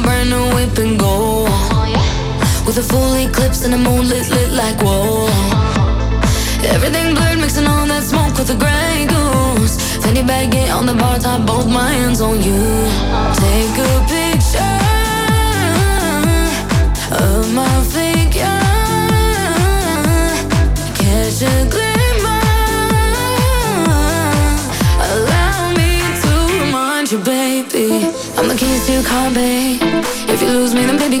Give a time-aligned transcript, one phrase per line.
[0.00, 1.44] my brand new whip and go.
[2.66, 5.26] With a full eclipse and the moon lit, lit like whoa.
[6.74, 9.76] Everything blurred, mixing all that smoke with the gray goose.
[10.02, 12.62] Fanny baguette on the bar top, both my hands on you.
[13.42, 14.78] Take a picture
[17.24, 17.99] of my figure.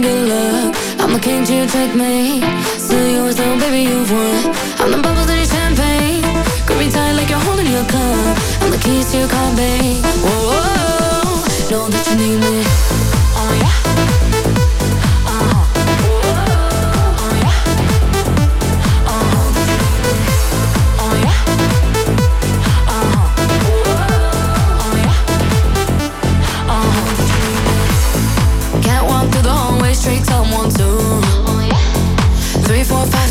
[0.00, 0.76] Me, then good luck.
[0.98, 2.44] I'm the king to your checkmate.
[2.78, 4.54] Still yours, though, baby, you've won.
[4.78, 6.22] I'm the bubbles in your champagne.
[6.66, 8.36] Grip me tight like you're holding your cup.
[8.62, 10.02] I'm the keys to your car, babe.
[10.24, 11.70] Whoa, whoa, whoa.
[11.70, 12.89] know that you need me.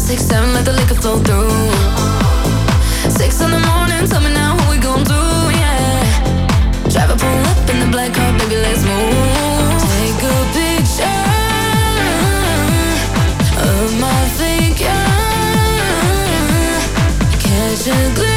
[0.10, 1.52] Six, seven, let the liquor flow through.
[3.12, 5.22] Six in the morning, tell me now what we gon' do,
[5.62, 6.90] yeah.
[6.90, 9.78] Drive a pull up in the black car, baby, let's move.
[9.94, 11.30] Take a picture
[13.70, 15.06] of my figure.
[17.44, 18.29] Catch a glimmer.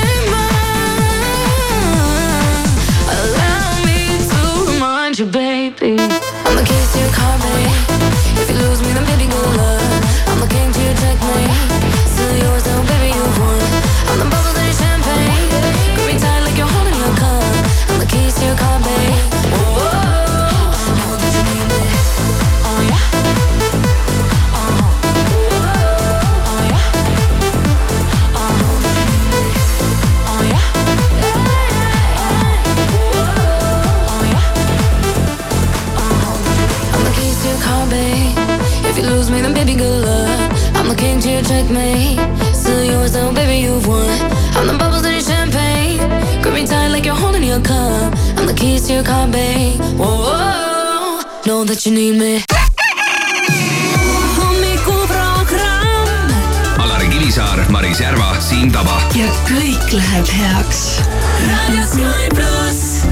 [51.90, 52.42] Me.
[54.36, 56.30] hommikuprogramm
[56.78, 59.00] Alari Kivisaar, Maris Järva, Siim Taba.
[59.14, 61.00] ja kõik läheb heaks.
[61.48, 63.02] raadio Sky pluss.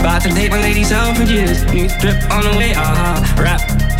[0.00, 1.62] About to take my ladies out for years.
[1.72, 3.42] New drip on the way, uh-huh.
[3.42, 3.71] Rap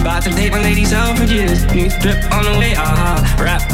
[0.00, 0.62] About to take my.
[1.74, 1.90] New
[2.32, 3.42] on the way, uh-huh.
[3.42, 3.73] Rap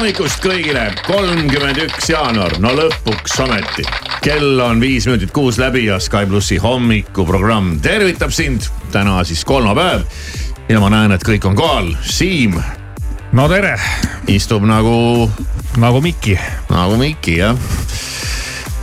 [0.00, 3.84] Hommikust kõigile, kolmkümmend üks jaanuar, no lõpuks ometi.
[4.24, 8.64] kell on viis minutit kuus läbi ja Sky plussi hommikuprogramm tervitab sind.
[8.92, 10.06] täna siis kolmapäev
[10.72, 11.92] ja ma näen, et kõik on kohal.
[12.00, 12.56] Siim
[13.36, 13.76] no tere,
[14.24, 15.28] istub nagu,
[15.76, 16.38] nagu Mikki.
[16.70, 17.56] nagu Mikki jah.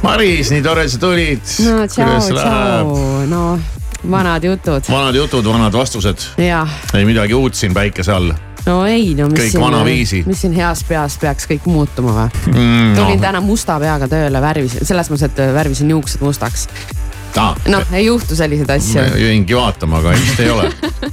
[0.04, 1.42] Maris, nii tore sa tulid.
[1.66, 3.60] no tšau, tšau, no
[4.06, 4.86] vanad jutud.
[4.92, 6.30] vanad jutud, vanad vastused.
[6.38, 8.38] ei midagi uut siin päikese all
[8.68, 10.22] no ei, no mis kõik siin, vanaviisi.
[10.28, 12.94] mis siin heas peas peaks kõik muutuma või mm,?
[12.98, 13.24] tulin no.
[13.24, 16.68] täna musta peaga tööle, värvisin, selles mõttes, et värvisin juuksed mustaks
[17.40, 17.56] ah,.
[17.72, 19.06] noh, ei juhtu selliseid asju.
[19.22, 20.68] jäingi vaatama, aga ilmselt ei ole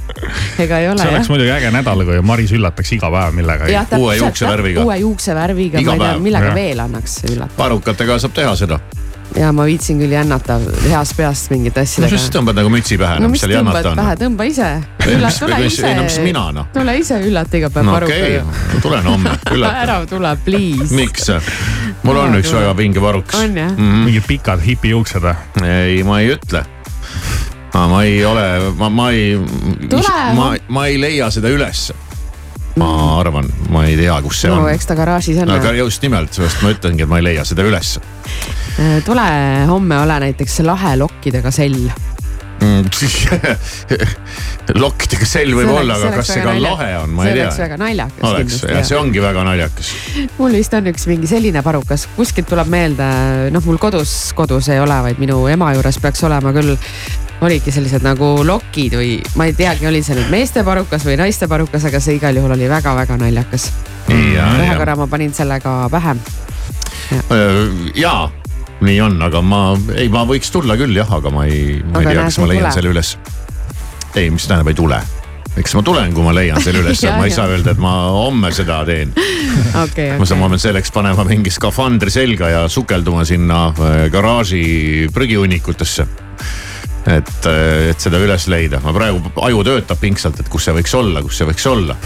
[0.65, 3.79] ega ei ole see oleks muidugi äge nädal, kui Maris üllataks iga päev millegagi.
[3.99, 4.85] uue juuksevärviga.
[4.85, 6.59] uue juuksevärviga, ma ei tea, millega ja.
[6.59, 7.57] veel annaks üllatada.
[7.63, 8.81] varrukatega saab teha seda
[9.35, 12.11] ja ma viitsin küll jännata heast peast mingite asjadega.
[12.13, 14.69] no siis tõmbad nagu mütsi pähe, no mis tõmbad pähe, tõmba ise.
[15.39, 15.91] tule ise.
[15.91, 16.69] ei no noh.
[16.73, 20.91] tule ise üllata iga päev no, okei okay., tulen homme, üllata ära tule, please.
[20.95, 21.29] miks?
[22.05, 23.35] mul on üks väga vinge varuks.
[23.35, 24.07] on mm -hmm.?
[24.07, 25.35] mingid pikad hipijuuksed või?
[25.67, 26.63] ei, ma ei ütle
[27.75, 29.35] ma ei ole, ma, ma ei,
[30.35, 32.04] ma, ma ei leia seda ülesse
[32.79, 34.73] ma arvan, ma ei tea, kus see no, on.
[34.73, 35.53] eks ta garaažis on.
[35.55, 38.03] aga just nimelt, sellest ma ütlengi, et ma ei leia seda ülesse.
[38.75, 39.29] Äh, tule
[39.69, 41.87] homme ole näiteks lahe lokkidega sell
[42.59, 42.89] mm,
[44.83, 46.79] lokkidega sell võib see olla, aga kas see ka naljakas.
[46.79, 47.35] lahe on, ma ei tea.
[47.35, 48.23] see oleks väga naljakas.
[48.31, 49.91] oleks, jah, see ongi väga naljakas.
[50.37, 53.11] mul vist on üks mingi selline parukas, kuskilt tuleb meelde,
[53.55, 56.75] noh, mul kodus, kodus ei ole, vaid minu ema juures peaks olema küll
[57.41, 61.49] olidki sellised nagu lokid või ma ei teagi, oli see nüüd meeste parukas või naiste
[61.51, 63.71] parukas, aga see igal juhul oli väga-väga naljakas.
[64.09, 66.15] ühe korra ma panin selle ka pähe.
[67.95, 68.15] ja
[68.85, 69.65] nii on, aga ma,
[69.95, 72.49] ei, ma võiks tulla küll jah, aga ma ei, ma aga ei tea, kas ma
[72.51, 72.73] leian tule.
[72.79, 73.17] selle üles.
[74.15, 75.03] ei, mis tähendab ei tule
[75.55, 78.51] eks ma tulen, kui ma leian selle üles ma ei saa öelda, et ma homme
[78.55, 79.83] seda teen okay,.
[79.83, 80.11] Okay.
[80.19, 83.67] ma saan, ma pean selleks panema mingi skafandri selga ja sukelduma sinna
[84.11, 86.24] garaaži prügihunnikutesse
[87.05, 90.95] et, äh, et seda üles leida, ma praegu, aju töötab pingsalt, et kus see võiks
[90.97, 91.99] olla, kus see võiks olla.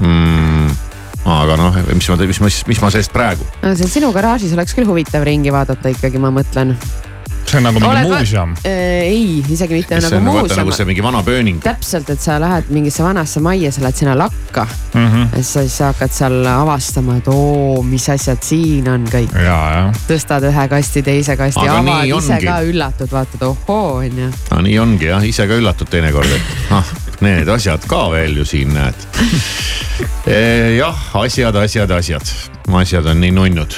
[0.00, 0.72] Mm
[1.24, 3.46] aga noh, mis ma, mis ma, mis ma sellest praegu.
[3.62, 6.74] no see sinu garaažis oleks küll huvitav ringi vaadata ikkagi, ma mõtlen
[7.48, 8.70] see on nagu mingi Oled muuseum äh,?
[9.04, 10.58] ei, isegi mitte Mis nagu muuseum.
[10.60, 11.60] nagu see mingi vana pööning.
[11.64, 15.06] täpselt, et sa lähed mingisse vanasse majja, sa lähed sinna lakka mm.
[15.06, 15.36] -hmm.
[15.36, 19.34] ja siis sa hakkad seal avastama, et oo, mis asjad siin on kõik.
[20.08, 24.30] tõstad ühe kasti, teise kasti, avad ise ka üllatud, vaatad, ohoo, onju.
[24.50, 28.44] no nii ongi jah, ise ka üllatud teinekord, et ah, need asjad ka veel ju
[28.44, 29.08] siin näed
[30.26, 30.76] e,.
[30.78, 32.36] jah, asjad, asjad, asjad,
[32.82, 33.76] asjad on nii nunnud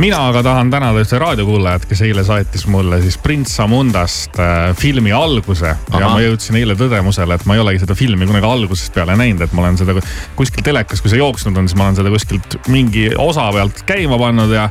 [0.00, 5.12] mina aga tahan tänada ühte raadiokuulajat, kes eile saatis mulle siis Prints Amundast äh, filmi
[5.12, 5.74] alguse.
[5.92, 9.44] ja ma jõudsin eile tõdemusele, et ma ei olegi seda filmi kunagi algusest peale näinud,
[9.44, 9.96] et ma olen seda
[10.38, 14.16] kuskil telekas, kui see jooksnud on, siis ma olen seda kuskilt mingi osa pealt käima
[14.20, 14.70] pannud ja,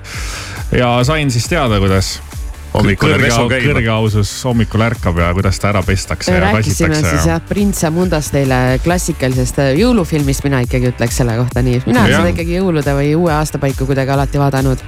[0.74, 2.16] ja sain siis teada, kuidas
[2.74, 7.42] hommikul kõrge, kõrge ausus hommikul ärkab ja kuidas ta ära pestakse ja rääkisime siis jah
[7.50, 11.82] Prints Amundast teile klassikalisest äh, jõulufilmist, mina ikkagi ütleks selle kohta nii.
[11.88, 14.86] mina olen seda ikkagi jõulude või uue aasta paiku kuidagi alati vaadanud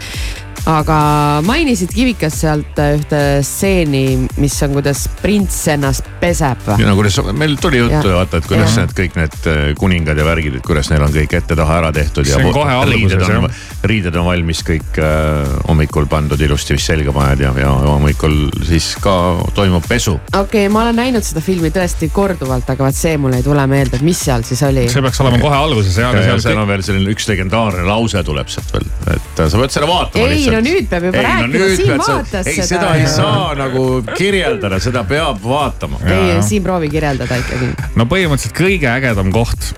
[0.69, 0.97] aga
[1.45, 6.67] mainisid Kivikas sealt ühte stseeni, mis on, kuidas prints ennast peseb.
[6.77, 8.85] no kuidas, meil tuli juttu vaata, et kuidas ja.
[8.85, 12.27] need kõik need äh, kuningad ja värgid, et kuidas neil on kõik ette-taha ära tehtud.
[12.27, 13.63] see on jah.
[13.89, 18.93] riided on valmis kõik äh, hommikul pandud ilusti vist selga paned ja, ja hommikul siis
[19.01, 19.15] ka
[19.57, 20.17] toimub pesu.
[20.29, 23.65] okei okay,, ma olen näinud seda filmi tõesti korduvalt, aga vaat see mul ei tule
[23.71, 24.85] meelde, et mis seal siis oli.
[24.91, 28.21] see peaks olema kohe alguses ja, ja, ja seal on veel selline üks legendaarne lause
[28.25, 30.50] tuleb sealt veel, et sa pead selle vaatama ei, lihtsalt.
[30.55, 32.67] No nüüd peab juba ei, rääkima no, Siim vaatas ei, seda.
[32.71, 36.01] seda ei saa nagu kirjeldada, seda peab vaatama.
[36.07, 37.71] ei, Siim proovi kirjeldada ikkagi.
[37.95, 39.73] no põhimõtteliselt kõige ägedam koht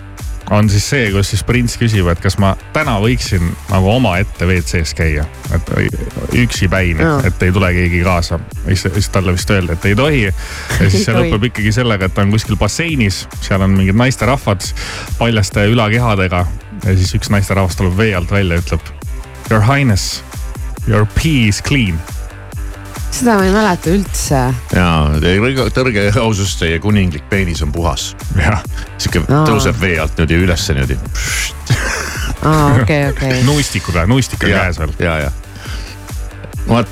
[0.51, 4.95] on siis see, kus siis prints küsib, et kas ma täna võiksin nagu omaette WC-s
[4.97, 5.25] käia,
[5.55, 5.71] et
[6.39, 8.39] üksi päin no., et ei tule keegi kaasa.
[8.67, 10.23] siis talle vist öeldi, et ei tohi.
[10.25, 14.67] ja siis see lõpeb ikkagi sellega, et ta on kuskil basseinis, seal on mingid naisterahvad
[15.17, 16.45] paljaste ülakehadega
[16.83, 18.93] ja siis üks naisterahvas tuleb vee alt välja ja ütleb.
[19.51, 20.21] Your highness
[20.87, 21.99] Your pee is clean.
[23.13, 24.41] seda ma ei mäleta üldse.
[24.73, 24.87] ja,
[25.75, 28.11] tõrge ausust, teie kuninglik peenis on puhas.
[28.97, 29.45] sihuke no.
[29.47, 30.99] tõuseb vee alt niimoodi üles niimoodi.
[32.81, 33.39] okei, okei.
[33.49, 34.95] nuistikuga, nuistik on käes veel.
[34.99, 35.31] ja, ja
[36.67, 36.87] vot.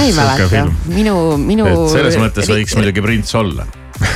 [0.00, 1.70] ei mäleta, minu, minu.
[1.92, 3.66] selles mõttes võiks muidugi prints olla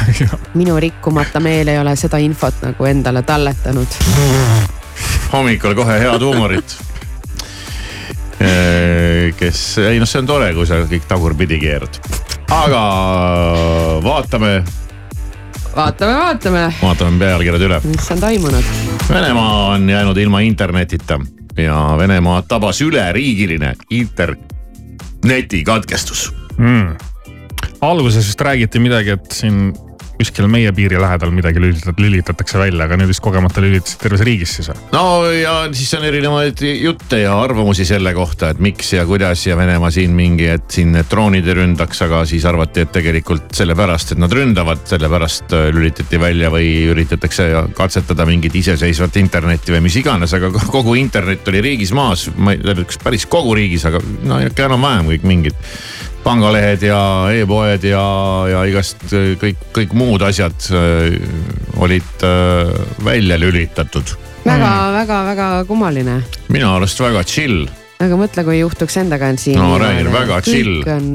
[0.59, 3.99] minu rikkumata meel ei ole seda infot nagu endale talletanud.
[5.33, 6.77] hommikul kohe head huumorit
[9.39, 11.99] kes, ei noh, see on tore, kui sa kõik tagurpidi keerad.
[12.55, 12.83] aga
[14.05, 14.53] vaatame.
[15.77, 16.65] vaatame, vaatame.
[16.83, 17.81] vaatame pealkirjad üle.
[17.89, 18.73] mis on toimunud?
[19.09, 21.21] Venemaa on jäänud ilma internetita
[21.59, 27.08] ja Venemaa tabas üleriigiline interneti katkestus mm..
[27.81, 29.73] Alguses vist räägiti midagi, et siin
[30.19, 34.57] kuskil meie piiri lähedal midagi lülitat- lülitatakse välja, aga nüüd vist kogemata lülitasid terves riigis
[34.57, 34.81] siis või?
[34.91, 39.57] no ja siis on erinevaid jutte ja arvamusi selle kohta, et miks ja kuidas ja
[39.59, 44.17] Venemaa siin mingi, et siin need droonid ei ründaks, aga siis arvati, et tegelikult sellepärast,
[44.17, 50.01] et nad ründavad, sellepärast äh, lülitati välja või üritatakse katsetada mingit iseseisvat internetti või mis
[50.03, 54.03] iganes, aga kogu internet oli riigis maas, ma ei tea, kas päris kogu riigis, aga
[54.27, 55.67] no ikka enam-vähem kõik mingid
[56.29, 57.01] pangalehed ja
[57.33, 58.05] e-poed ja,
[58.53, 59.05] ja igast
[59.41, 61.17] kõik, kõik muud asjad äh,
[61.81, 62.73] olid äh,
[63.05, 64.17] välja lülitatud.
[64.45, 66.23] väga mm., väga-väga kummaline.
[66.53, 67.65] minu arust väga chill
[67.99, 69.57] aga mõtle, kui juhtuks endaga siin.
[69.59, 70.83] no ma räägin, väga chill.
[70.85, 71.09] on,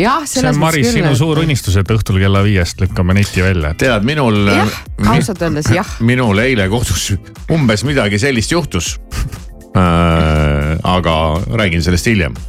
[0.00, 1.18] jah, see on Maris küll, sinu et...
[1.20, 3.74] suur unistus, et õhtul kella viiest lükkame neti välja.
[3.78, 4.46] tead, minul.
[4.48, 4.78] jah,
[5.14, 5.92] ausalt öeldes jah.
[6.00, 7.10] minul eile kodus
[7.52, 8.94] umbes midagi sellist juhtus
[9.76, 10.72] äh,.
[10.96, 11.18] aga
[11.52, 12.40] räägin sellest hiljem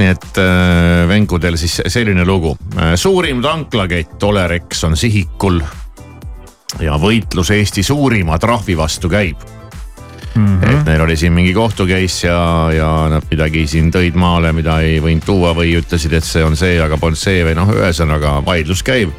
[0.00, 2.56] nii et äh, venkudel siis selline lugu.
[2.78, 5.60] Äh, suurim tanklakett Olerex on sihikul.
[6.80, 9.40] ja võitlus Eesti suurima trahvi vastu käib
[10.34, 10.60] mm.
[10.60, 10.70] -hmm.
[10.70, 14.80] et neil oli siin mingi kohtu case ja, ja nad midagi siin tõid maale, mida
[14.80, 18.38] ei võinud tuua või ütlesid, et see on see, aga polnud see või noh, ühesõnaga
[18.46, 19.10] vaidlus käib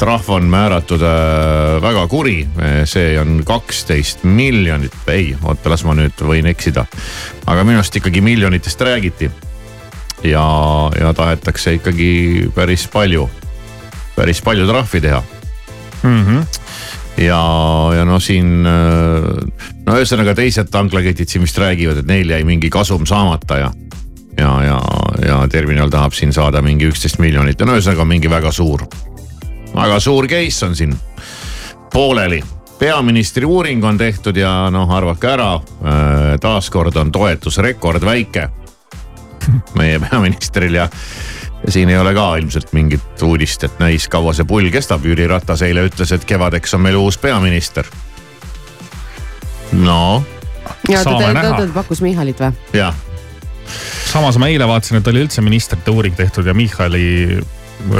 [0.00, 2.48] trahv on määratud äh, väga kuri,
[2.84, 6.86] see on kaksteist miljonit, ei, oota, las ma nüüd võin eksida.
[7.46, 9.30] aga minu arust ikkagi miljonitest räägiti
[10.24, 13.28] ja, ja tahetakse ikkagi päris palju,
[14.16, 15.22] päris palju trahvi teha.
[16.02, 16.24] Mm.
[16.26, 16.46] -hmm
[17.20, 17.40] ja,
[17.96, 18.62] ja no siin,
[19.86, 23.70] no ühesõnaga teised tanklaketid siin vist räägivad, et neil jäi mingi kasum saamata ja,
[24.38, 24.78] ja, ja,
[25.26, 28.86] ja terminal tahab siin saada mingi üksteist miljonit ja no ühesõnaga mingi väga suur,
[29.74, 30.96] väga suur case on siin
[31.92, 32.42] pooleli.
[32.78, 35.50] Peaministri uuring on tehtud ja noh, arvake ära,
[36.40, 38.48] taaskord on toetus rekordväike
[39.78, 40.88] meie peaministril ja
[41.66, 45.04] ja siin ei ole ka ilmselt mingit uudist, et näis, kaua see pull kestab.
[45.04, 47.86] Jüri Ratas eile ütles, et kevadeks on meil uus peaminister.
[49.72, 50.24] no.
[50.88, 52.50] ja ta, ta, ta pakkus Michalit või?
[52.74, 52.94] jah.
[54.10, 57.38] samas ma eile vaatasin, et oli üldse ministrite uuring tehtud ja Michali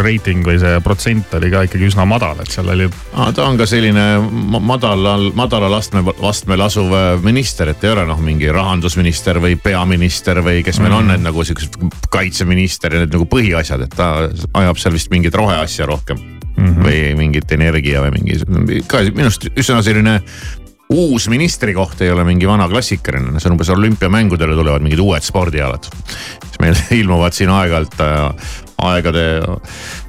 [0.02, 2.88] reiting või see protsent oli ka ikkagi üsna madal, et seal oli.
[3.36, 4.06] ta on ka selline
[4.60, 10.42] madalal, madalal astme, astmel asuv äh, minister, et ei ole noh, mingi rahandusminister või peaminister
[10.44, 10.98] või kes meil mm.
[10.98, 11.80] on need nagu siuksed
[12.12, 14.12] kaitseminister ja need nagu põhiasjad, et ta
[14.62, 16.64] ajab seal vist mingit roheasja rohkem mm.
[16.64, 16.86] -hmm.
[16.86, 18.40] või mingit energia või mingi,
[18.88, 20.20] ka minu arust üsna selline
[20.90, 25.86] uus ministrikoht ei ole mingi vana klassikaline, see on umbes olümpiamängudele tulevad mingid uued spordialad.
[25.86, 28.50] siis meil ilmuvad siin aeg-ajalt äh,
[28.82, 29.42] aegade,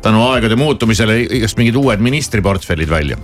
[0.01, 3.17] tänu aegade muutumisele igast mingid uued ministriportfellid välja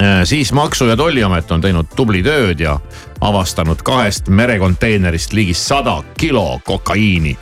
[0.00, 2.78] äh, siis Maksu- ja Tolliamet on teinud tubli tööd ja
[3.20, 7.36] avastanud kahest merekonteinerist ligi sada kilo kokaiini.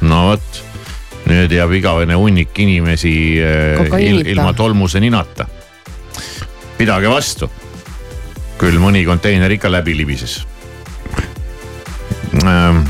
[0.00, 0.62] no vot,
[1.28, 5.46] nüüd jääb igavene hunnik inimesi äh, il, ilma tolmuse ninata.
[6.78, 7.50] pidage vastu
[8.58, 10.42] küll mõni konteiner ikka läbi libises
[12.44, 12.84] ähm,.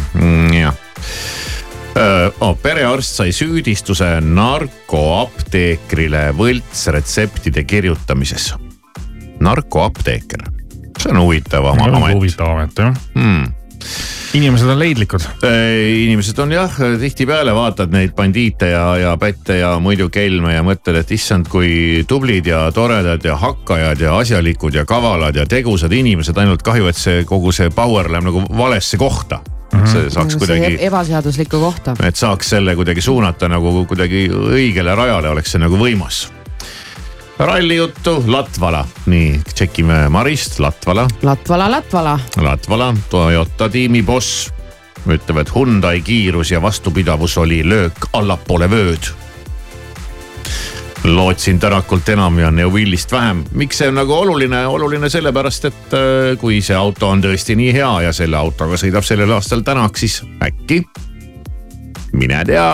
[1.97, 8.55] Äh, oh, perearst sai süüdistuse narkoapteekrile võltsretseptide kirjutamises.
[9.45, 10.43] narkoapteeker,
[11.01, 12.15] see on huvitav amet.
[12.15, 13.45] huvitav amet jah hmm
[14.35, 15.21] inimesed on leidlikud.
[16.05, 20.99] inimesed on jah, tihtipeale vaatad neid bandiite ja, ja pätte ja muidu kelme ja mõtled,
[20.99, 26.39] et issand, kui tublid ja toredad ja hakkajad ja asjalikud ja kavalad ja tegusad inimesed,
[26.39, 29.41] ainult kahju, et see kogu see power läheb nagu valesse kohta
[29.73, 29.91] et mhm.
[29.91, 30.77] see saaks kuidagi.
[30.87, 31.97] ebaseaduslikku kohta.
[32.05, 36.27] et saaks selle kuidagi suunata nagu kuidagi õigele rajale, oleks see nagu võimas
[37.39, 41.09] rallijuttu Latvala, nii tšekime Marist, Latvala.
[41.23, 42.19] Latvala, Latvala.
[42.39, 44.53] Latvala, Toyota tiimi boss
[45.05, 49.11] ütleb, et Hyundai kiirus ja vastupidavus oli löök allapoole vööd.
[51.05, 53.45] Lootsin Tänakult enam ja Neuvillist vähem.
[53.53, 57.73] miks see on nagu oluline, oluline sellepärast, et äh, kui see auto on tõesti nii
[57.77, 60.83] hea ja selle autoga sõidab sellel aastal Tänak, siis äkki,
[62.13, 62.69] mine tea,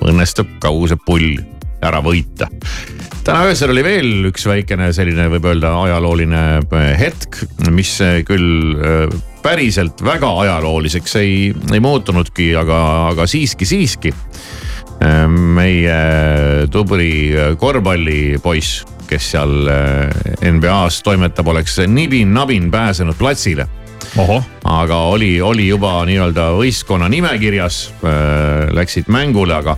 [0.00, 1.36] õnnestub kogu see pull
[1.84, 2.48] ära võita
[3.24, 8.72] täna öösel oli veel üks väikene selline, võib öelda ajalooline äh, hetk, mis äh, küll
[9.44, 11.36] päriselt väga ajalooliseks ei,
[11.72, 12.80] ei muutunudki, aga,
[13.12, 14.12] aga siiski, siiski.
[15.56, 15.98] Meie
[16.70, 19.54] tubli korvpallipoiss, kes seal
[20.44, 23.66] NBA-s toimetab, oleks nibin-nabin pääsenud platsile
[24.64, 29.76] aga oli, oli juba nii-öelda võistkonna nimekirjas äh,, läksid mängule, aga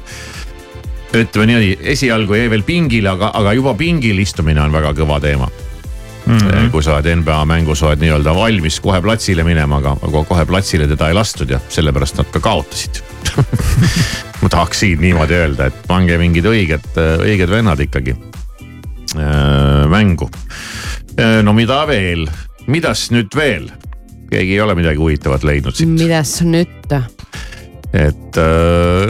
[1.12, 5.48] ütleme niimoodi, esialgu jäi veel pingile, aga, aga juba pingil istumine on väga kõva teema
[5.50, 6.38] mm.
[6.38, 6.70] -hmm.
[6.72, 11.08] kui sa oled NBA mängus, oled nii-öelda valmis kohe platsile minema, aga kohe platsile teda
[11.08, 13.02] ei lastud ja sellepärast nad ka kaotasid
[14.42, 16.88] ma tahaks siin niimoodi öelda, et pange mingid õiged,
[17.22, 18.16] õiged vennad ikkagi
[19.16, 20.30] äh, mängu.
[21.42, 22.26] no mida veel,
[22.66, 23.70] midas nüüd veel?
[24.32, 25.90] keegi ei ole midagi huvitavat leidnud siit.
[25.92, 26.96] midas nüüd?
[27.92, 28.38] et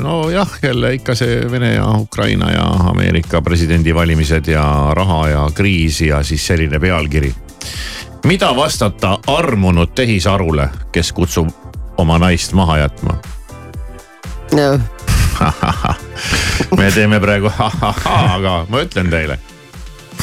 [0.03, 4.65] nojah, jälle ikka see Vene ja Ukraina ja Ameerika presidendivalimised ja
[4.99, 7.35] raha ja kriis ja siis selline pealkiri.
[8.27, 11.49] mida vastata armunud tehisarule, kes kutsub
[11.97, 13.17] oma naist maha jätma
[14.53, 15.02] no.?
[16.79, 19.39] me teeme praegu aga ma ütlen teile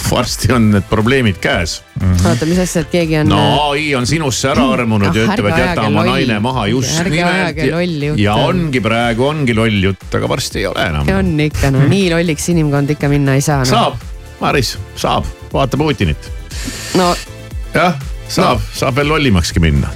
[0.10, 2.14] varsti on need probleemid käes mm.
[2.14, 2.28] -hmm.
[2.28, 3.30] oota, mis asja, et keegi on?
[3.30, 8.18] no ai on sinusse ära armunud ja ütleb, et jäta oma naine maha just nimelt.
[8.18, 11.14] ja ongi praegu ongi loll jutt, aga varsti ei ole enam.
[11.20, 13.66] on ikka no nii lolliks inimkond ikka minna ei saa no..
[13.66, 14.06] saab,
[14.40, 16.32] Maris, saab, vaata Putinit.
[16.98, 17.16] no.
[17.74, 17.98] jah,
[18.28, 19.94] saab no., saab veel lollimakski minna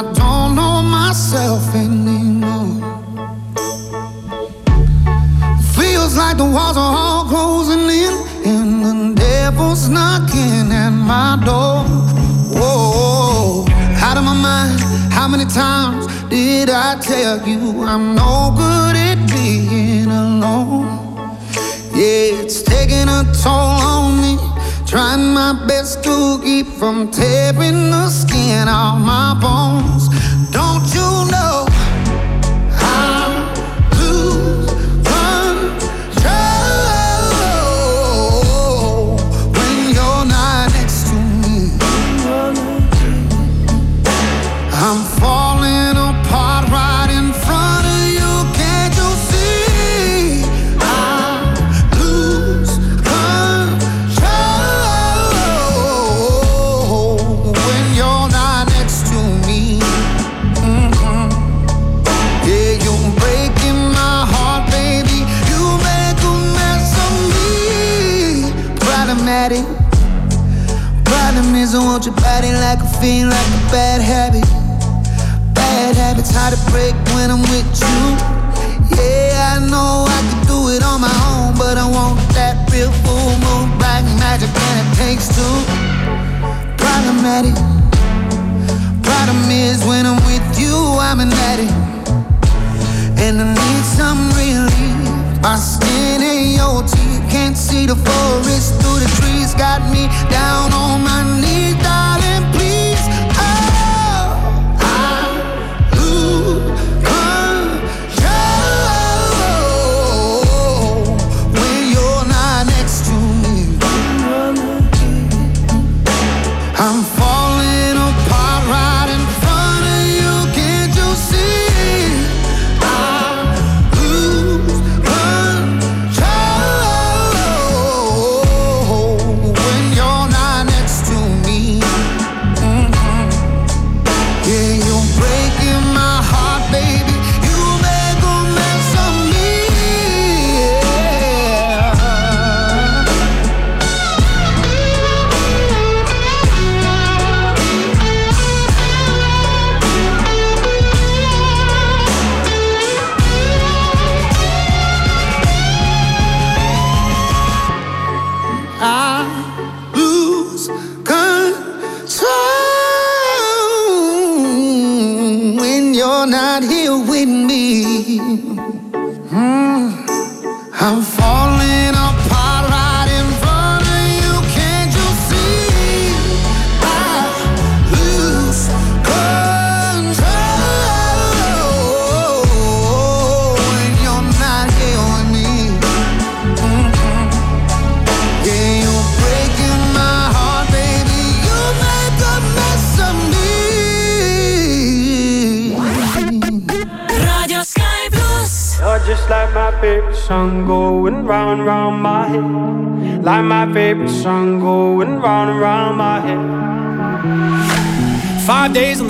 [0.00, 2.80] I don't know myself anymore.
[5.76, 8.14] Feels like the walls are all closing in,
[8.46, 11.84] and the devil's knocking at my door.
[12.58, 13.66] Whoa,
[14.00, 14.80] out of my mind.
[15.12, 21.36] How many times did I tell you I'm no good at being alone?
[21.92, 24.49] Yeah, it's taking a toll on me.
[24.90, 30.08] Trying my best to keep from tearing the skin off my bones.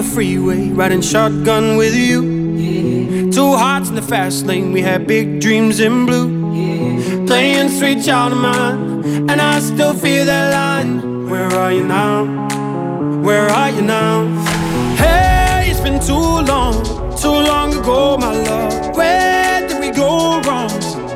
[0.03, 2.23] the freeway, riding shotgun with you.
[2.57, 3.31] Yeah.
[3.31, 6.29] Two hearts in the fast lane, we had big dreams in blue.
[6.55, 7.27] Yeah.
[7.27, 11.29] Playing sweet child of mine, and I still feel that line.
[11.29, 12.25] Where are you now?
[13.27, 14.25] Where are you now?
[14.97, 16.77] Hey, it's been too long,
[17.23, 18.97] too long ago, my love.
[18.97, 20.71] Where did we go wrong?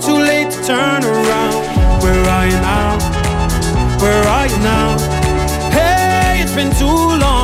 [0.06, 1.60] Too late to turn around.
[2.02, 2.98] Where are you now?
[4.02, 4.98] Where are you now?
[5.70, 7.43] Hey, it's been too long.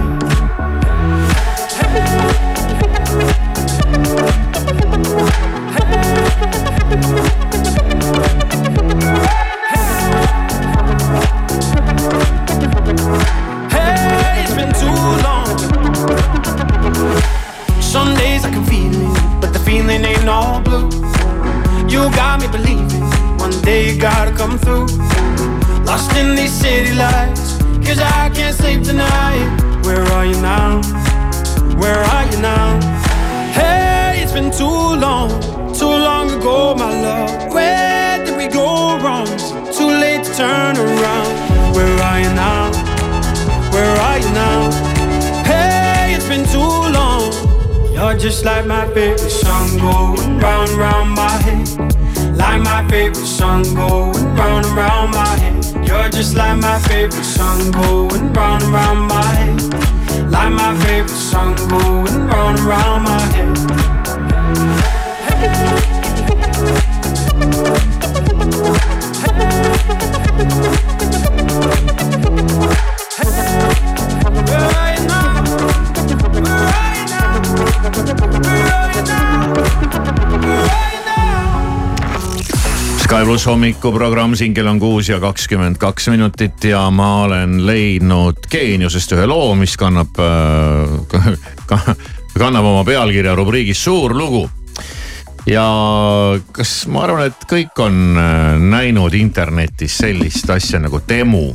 [30.21, 30.79] Are you now?
[31.79, 32.79] Where are you now?
[33.53, 35.29] Hey, it's been too long,
[35.73, 37.51] too long ago, my love.
[37.51, 39.25] Where did we go wrong?
[39.75, 41.75] Too late to turn around.
[41.75, 42.69] Where are you now?
[43.73, 44.69] Where are you now?
[45.43, 47.33] Hey, it's been too long.
[47.91, 51.67] You're just like my favorite song going round round my head.
[52.37, 55.87] Like my favorite song going round and round my head.
[55.87, 60.00] You're just like my favorite song going round and round my head.
[60.31, 63.57] Like my favorite song going round and round my head.
[65.73, 65.80] Where
[83.31, 88.41] Sky pluss hommikuprogramm, siin kell on kuus ja kakskümmend kaks minutit ja ma olen leidnud
[88.51, 91.29] Geeniusest ühe loo, mis kannab äh,
[91.63, 91.79] ka,
[92.41, 94.49] kannab oma pealkirja rubriigis Suur lugu.
[95.47, 95.63] ja
[96.51, 101.53] kas ma arvan, et kõik on äh, näinud internetis sellist asja nagu Temu?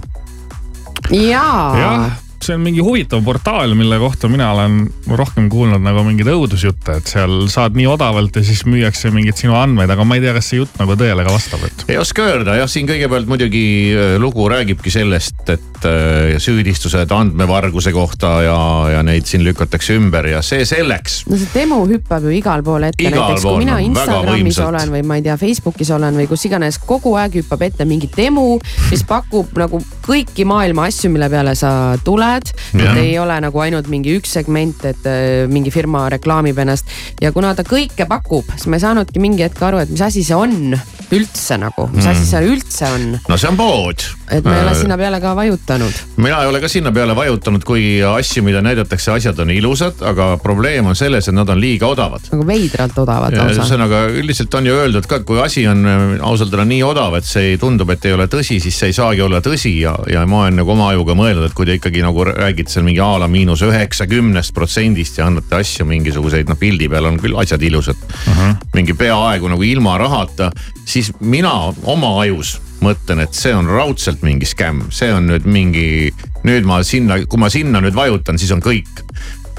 [1.12, 1.76] Jaa.
[1.76, 2.08] Jah,
[2.44, 4.78] see on mingi huvitav portaal, mille kohta mina olen
[5.18, 9.56] rohkem kuulnud nagu mingeid õudusjutte, et seal saad nii odavalt ja siis müüakse mingeid sinu
[9.58, 11.86] andmeid, aga ma ei tea, kas see jutt nagu tõele ka vastab, et.
[11.92, 17.94] ei oska öelda jah, siin kõigepealt muidugi äh, lugu räägibki sellest, et äh, süüdistused andmevarguse
[17.96, 18.58] kohta ja,
[18.96, 21.22] ja neid siin lükatakse ümber ja see selleks.
[21.30, 25.20] no see demo hüppab ju igal pool ette, näiteks kui mina Instagramis olen või ma
[25.20, 28.56] ei tea, Facebookis olen või kus iganes, kogu aeg hüppab ette mingi demo,
[28.90, 31.70] mis pakub nagu kõiki maailma asju, mille peale sa
[32.04, 32.52] tuled.
[32.76, 36.90] Et ei ole nagu ainult mingi üks segment, et äh, mingi firma reklaamib ennast
[37.22, 40.24] ja kuna ta kõike pakub, siis ma ei saanudki mingi hetk aru, et mis asi
[40.26, 40.76] see on
[41.14, 44.02] üldse nagu, mis asi see üldse on, no see on pood.
[44.32, 46.00] et ma ei ole sinna peale ka vajutanud.
[46.18, 50.32] mina ei ole ka sinna peale vajutanud, kui asju, mida näidatakse, asjad on ilusad, aga
[50.42, 52.26] probleem on selles, et nad on liiga odavad.
[52.32, 53.60] nagu veidralt odavad lausa.
[53.60, 57.14] ühesõnaga üldiselt on ju öeldud ka, et kui asi on äh, ausalt öelda nii odav,
[57.18, 60.24] et see tundub, et ei ole tõsi, siis see ei saagi olla tõsi ja, ja
[60.26, 63.12] ma olen nagu oma ajuga mõelnud, et kui te ikkagi nagu räägite seal mingi a
[63.20, 67.98] la miinus üheksakümnest protsendist ja annate asju mingisuguseid, noh pildi peal on küll asjad ilusad
[68.00, 68.32] uh.
[68.32, 68.56] -huh.
[68.74, 70.50] mingi peaaegu nagu ilma rahata,
[70.96, 71.52] siis mina
[71.84, 76.12] oma ajus mõtlen, et see on raudselt mingi skämm, see on nüüd mingi,
[76.46, 79.04] nüüd ma sinna, kui ma sinna nüüd vajutan, siis on kõik.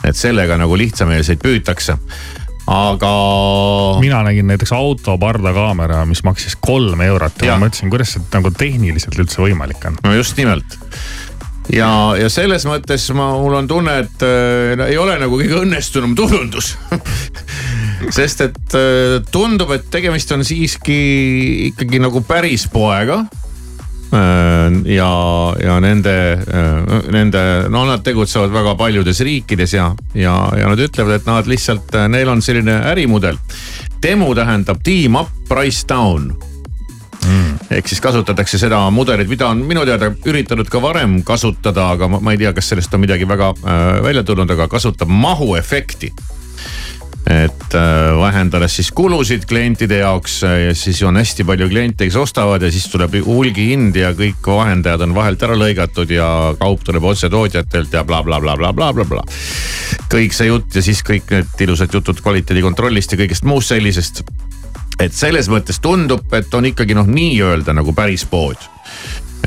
[0.05, 1.95] et sellega nagu lihtsameelseid püütakse
[2.69, 3.11] aga
[3.99, 7.59] mina nägin näiteks auto pardakaamera, mis maksis kolm eurot ja Jah.
[7.59, 9.97] ma mõtlesin, kuidas see nagu tehniliselt üldse võimalik on.
[10.03, 10.77] no just nimelt
[11.73, 16.15] ja, ja selles mõttes ma, mul on tunne, et äh, ei ole nagu kõige õnnestunum
[16.17, 16.75] turundus
[18.17, 20.97] sest et äh, tundub, et tegemist on siiski
[21.71, 23.25] ikkagi nagu päris poega.
[24.07, 25.07] ja,
[25.59, 26.13] ja nende,
[27.11, 31.91] nende, no nad tegutsevad väga paljudes riikides ja, ja, ja nad ütlevad, et nad lihtsalt,
[32.07, 33.35] neil on selline ärimudel.
[33.99, 36.31] demo tähendab team up, price down
[37.71, 42.21] ehk siis kasutatakse seda mudelit, mida on minu teada üritanud ka varem kasutada, aga ma,
[42.23, 46.13] ma ei tea, kas sellest on midagi väga äh, välja tulnud, aga kasutab mahuefekti.
[47.27, 52.15] et äh, vähendades siis kulusid klientide jaoks äh, ja siis on hästi palju kliente, kes
[52.15, 57.03] ostavad ja siis tuleb hulgihind ja kõik vahendajad on vahelt ära lõigatud ja kaup tuleb
[57.03, 59.25] otse tootjatelt ja blablabla, blablabla, bla.
[60.07, 64.23] kõik see jutt ja siis kõik need ilusad jutud kvaliteedikontrollist ja kõigest muust sellisest
[64.99, 68.57] et selles mõttes tundub, et on ikkagi noh, nii-öelda nagu päris pood.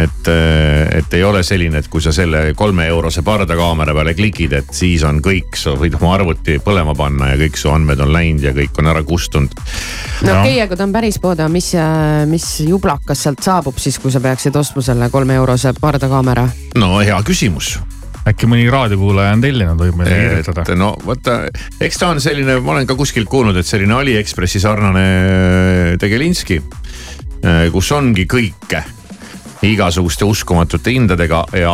[0.01, 0.29] et,
[0.97, 5.03] et ei ole selline, et kui sa selle kolme eurose pardakaamera peale klikid, et siis
[5.05, 8.55] on kõik, sa võid oma arvuti põlema panna ja kõik su andmed on läinud ja
[8.57, 9.53] kõik on ära kustunud.
[10.23, 10.41] no Jah.
[10.41, 11.73] okei okay,, aga ta on päris pood, aga mis,
[12.31, 16.49] mis jublakas sealt saabub siis, kui sa peaksid ostma selle kolme eurose pardakaamera?
[16.81, 17.77] no hea küsimus.
[18.29, 21.39] Äkki mõni raadiokuulaja on tellinud, võib meile kirjutada no vaata,
[21.81, 25.07] eks ta on selline, ma olen ka kuskilt kuulnud, et selline Aliekspressi sarnane
[26.01, 26.61] Tegelinski,
[27.73, 28.85] kus ongi kõike
[29.67, 31.73] igasuguste uskumatute hindadega ja,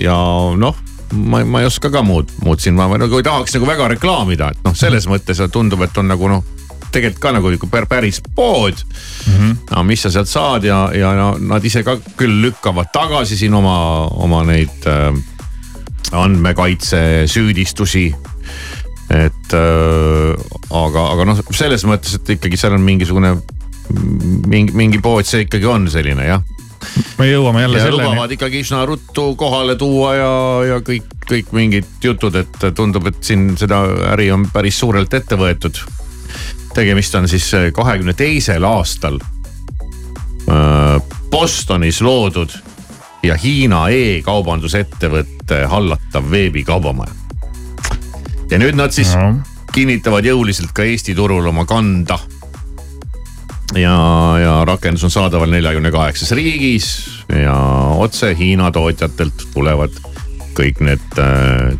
[0.00, 0.16] ja
[0.56, 0.80] noh
[1.12, 4.52] ma, ma ei oska ka muud, muud siin, ma nagu ei tahaks nagu väga reklaamida,
[4.52, 6.44] et noh, selles mõttes tundub, et on nagu noh
[6.92, 9.32] tegelikult ka nagu ikka päris pood mm.
[9.32, 9.56] -hmm.
[9.70, 13.54] no mis sa sealt saad ja, ja no nad ise ka küll lükkavad tagasi siin
[13.54, 15.08] oma, oma neid äh,
[16.12, 18.10] andmekaitse süüdistusi.
[19.12, 20.32] et äh,
[20.70, 23.36] aga, aga noh, selles mõttes, et ikkagi seal on mingisugune
[24.48, 26.44] mingi, mingi pood, see ikkagi on selline jah
[27.18, 28.08] me jõuame jälle ja selleni.
[28.08, 30.30] lubavad ikkagi üsna ruttu kohale tuua ja,
[30.70, 33.84] ja kõik, kõik mingid jutud, et tundub, et siin seda
[34.14, 35.78] äri on päris suurelt ette võetud
[36.74, 39.18] tegemist on siis äh, kahekümne teisel aastal
[40.48, 42.52] äh, Bostonis loodud
[43.22, 47.14] ja Hiina e-kaubandusettevõtte hallatav veebikaubamaja.
[48.50, 49.38] ja nüüd nad siis no.
[49.72, 52.18] kinnitavad jõuliselt ka Eesti turul oma kanda.
[53.74, 53.96] ja,
[54.42, 56.88] ja rakendus on saadaval neljakümne kaheksas riigis
[57.28, 57.56] ja
[57.96, 59.96] otse Hiina tootjatelt tulevad
[60.58, 61.20] kõik need,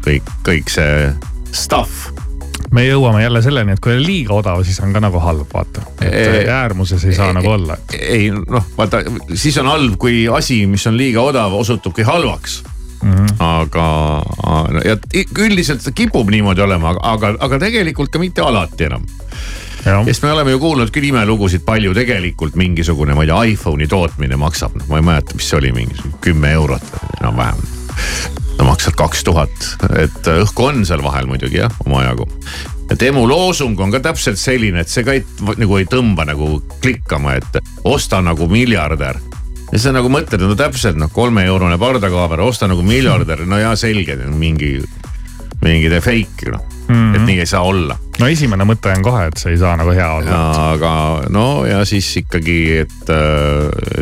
[0.06, 1.12] kõik, kõik see
[1.52, 2.21] stuff
[2.72, 5.84] me jõuame jälle selleni, et kui on liiga odav, siis on ka nagu halb, vaata.
[6.04, 7.76] et äärmuses ei saa e nagu olla.
[8.00, 9.02] ei noh, vaata
[9.34, 12.62] siis on halb, kui asi, mis on liiga odav, osutubki halvaks
[13.02, 13.34] Mm -hmm.
[13.38, 14.22] aga
[14.84, 14.96] ja
[15.38, 19.02] üldiselt see kipub niimoodi olema, aga, aga tegelikult ka mitte alati enam.
[20.04, 24.36] sest me oleme ju kuulnud küll imelugusid palju tegelikult mingisugune, ma ei tea, iPhone'i tootmine
[24.36, 26.82] maksab, noh ma ei mäleta, mis see oli, mingisugune kümme eurot
[27.20, 27.81] enam-vähem
[28.58, 29.66] no maksad kaks tuhat,
[29.98, 32.28] et äh, õhku on seal vahel muidugi jah, omajagu.
[32.90, 35.24] ja Temu loosung on ka täpselt selline, et see ka ei,
[35.56, 39.20] nagu ei tõmba nagu klikkama, et osta nagu miljardär.
[39.72, 44.18] Ja sa nagu mõtled, no täpselt noh, kolme-eurone pardakaamera, osta nagu miljardär, no jaa, selge,
[44.36, 44.74] mingi,
[45.62, 47.16] mingi fake noh mm, -hmm.
[47.16, 49.90] et nii ei saa olla no esimene mõte on kohe, et see ei saa nagu
[49.96, 50.38] hea olla.
[50.72, 50.92] aga
[51.32, 53.12] no ja siis ikkagi, et,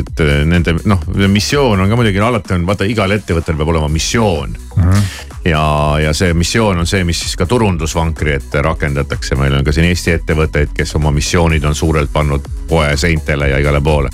[0.01, 4.57] et nende noh, missioon on ka muidugi alati on, vaata igal ettevõttel peab olema missioon
[4.77, 4.83] mm.
[4.83, 5.03] -hmm.
[5.45, 5.65] ja,
[6.07, 9.89] ja see missioon on see, mis siis ka turundusvankri ette rakendatakse, meil on ka siin
[9.91, 14.09] Eesti ettevõtteid, kes oma missioonid on suurelt pannud poe seintele ja igale poole.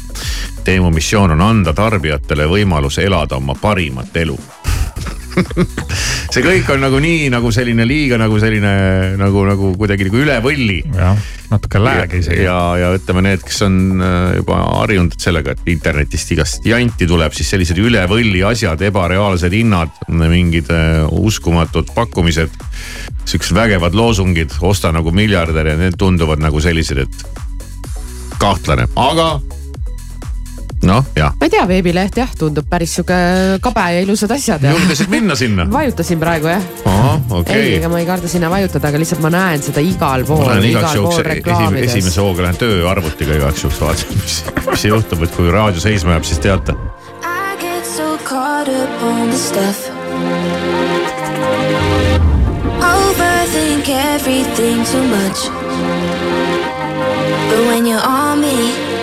[0.65, 4.39] Teemu missioon on anda tarbijatele võimalus elada oma parimat elu
[6.33, 8.73] see kõik on nagu nii nagu selline liiga nagu selline
[9.21, 10.79] nagu, nagu kuidagi nagu üle võlli.
[10.97, 11.19] jah,
[11.53, 12.45] natuke lääge isegi.
[12.47, 17.35] ja, ja ütleme, need, kes on äh, juba harjunud sellega, et internetist igast janti tuleb,
[17.37, 22.53] siis sellised üle võlli asjad, ebareaalsed hinnad, mingid uh, uskumatud pakkumised.
[23.27, 29.31] Siuksed vägevad loosungid, osta nagu miljardär ja need tunduvad nagu sellised, et kahtlane, aga
[30.87, 31.35] noh, jah.
[31.41, 33.17] ma ei tea, veebileht jah, tundub päris sihuke
[33.63, 34.65] kabe ja ilusad asjad.
[34.71, 35.67] julgesid minna sinna?
[35.79, 36.65] vajutasin praegu jah.
[37.31, 37.59] Okay.
[37.59, 41.03] ei, ega ma ei karda sinna vajutada, aga lihtsalt ma näen seda igal pool, igal
[41.03, 41.91] pool reklaamides.
[41.93, 44.39] esimese hooga lähen tööarvutiga igaks juhuks vaatama, mis,
[44.71, 46.77] mis juhtub, et kui raadio seisma jääb, siis teate.
[47.23, 49.91] I get so caught up on the stuff.
[52.87, 55.49] Overthink everything too much.
[57.51, 58.96] But when you're on me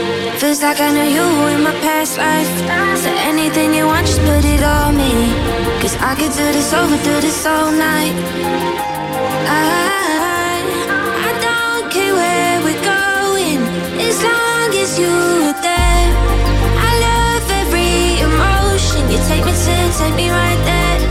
[0.44, 1.24] Feels like I know you
[1.56, 2.52] in my past life.
[3.00, 5.32] So anything you want, just put it on me.
[5.80, 8.12] Cause I could do this over, do this all night.
[9.48, 10.60] I,
[11.28, 13.60] I don't care where we're going,
[14.04, 16.08] as long as you're there.
[16.88, 19.10] I love every emotion.
[19.12, 21.03] You take me to, take me right there.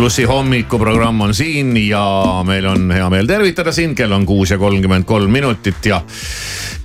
[0.00, 2.00] Plussi hommikuprogramm on siin ja
[2.48, 5.98] meil on hea meel tervitada sind, kell on kuus ja kolmkümmend kolm minutit ja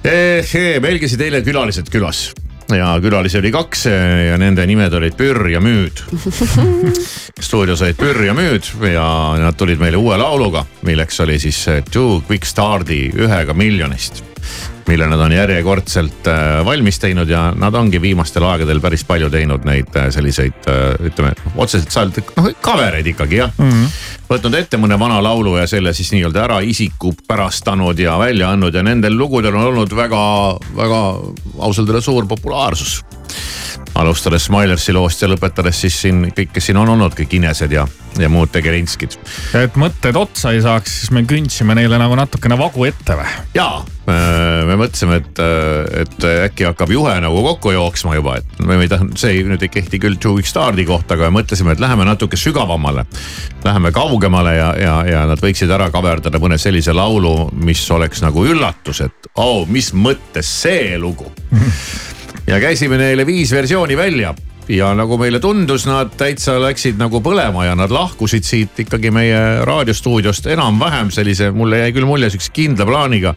[0.04, 2.26] eh, eh, meil käisid eile külalised külas.
[2.76, 6.04] Ja külalisi oli kaks ja nende nimed olid Pürr ja Müüd.
[7.48, 9.08] stuudios olid Pürr ja Müüd ja
[9.40, 14.26] nad tulid meile uue lauluga, milleks oli siis Two Quick Stardi ühega miljonist
[14.88, 19.66] mille nad on järjekordselt äh, valmis teinud ja nad ongi viimastel aegadel päris palju teinud
[19.66, 23.72] neid äh, selliseid äh, ütleme otseselt sealt noh cover eid ikkagi jah mm.
[23.72, 23.90] -hmm.
[24.30, 28.84] Võtnud ette mõne vana laulu ja selle siis nii-öelda ära isikupärastanud ja välja andnud ja
[28.84, 31.02] nendel lugudel on olnud väga-väga
[31.60, 33.02] ausalt öelda suur populaarsus
[33.96, 37.86] alustades Smilersi loost ja lõpetades siis siin kõik, kes siin on olnud, kõik Inesed ja,
[38.20, 39.16] ja muud tegelinskid.
[39.56, 43.28] et mõtted otsa ei saaks, siis me kündsime neile nagu natukene vagu ette või?
[43.56, 43.80] jaa,
[44.68, 45.42] me mõtlesime, et,
[46.04, 49.64] et äkki hakkab juhe nagu kokku jooksma juba, et me ei tahtnud, see ei, nüüd
[49.64, 53.06] ei kehti küll Two Week Stardi kohta, aga mõtlesime, et läheme natuke sügavamale.
[53.66, 58.46] Läheme kaugemale ja, ja, ja nad võiksid ära kaverdada mõne sellise laulu, mis oleks nagu
[58.48, 61.28] üllatus, et oo oh,, mis mõttes see lugu
[62.48, 64.32] ja käisime neile viis versiooni välja
[64.72, 69.42] ja nagu meile tundus, nad täitsa läksid nagu põlema ja nad lahkusid siit ikkagi meie
[69.68, 73.36] raadiostuudiost enam-vähem sellise, mulle jäi küll mulje sihukese kindla plaaniga.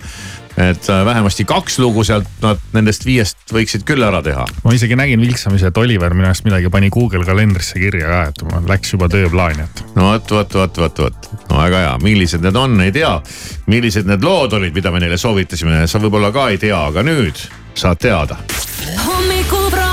[0.59, 4.46] Et äh, vähemasti kaks lugu sealt nad nendest viiest võiksid küll ära teha.
[4.64, 8.44] ma isegi nägin vilksamisi, et Oliver minu arust midagi pani Google kalendrisse kirja ka, et
[8.48, 9.84] mul läks juba tööplaani, et.
[9.96, 13.14] no vot, vot, vot, vot, vot, no väga hea, millised need on, ei tea.
[13.66, 17.46] millised need lood olid, mida me neile soovitasime, sa võib-olla ka ei tea, aga nüüd
[17.78, 18.40] saad teada
[19.06, 19.88] hommikuprogramm.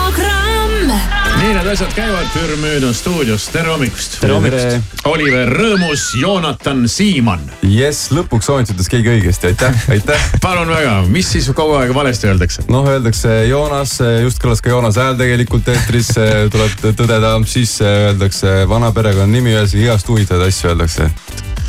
[1.46, 4.16] Nii need asjad käivad, Pürmüüd on stuudios, tere hommikust.
[4.18, 4.96] tere hommikust.
[5.06, 7.52] Oliver Rõõmus, Joonatan Siimann.
[7.62, 12.32] jess, lõpuks ometi ütles keegi õigesti, aitäh, aitäh palun väga, mis siis kogu aeg valesti
[12.32, 12.66] öeldakse?
[12.74, 16.16] noh, öeldakse Joonas, just kõlas ka Joonas hääl tegelikult eetris,
[16.54, 21.12] tuleb tõdeda, siis öeldakse vana perekonnanimi, ühesõnaga igast huvitavaid asju öeldakse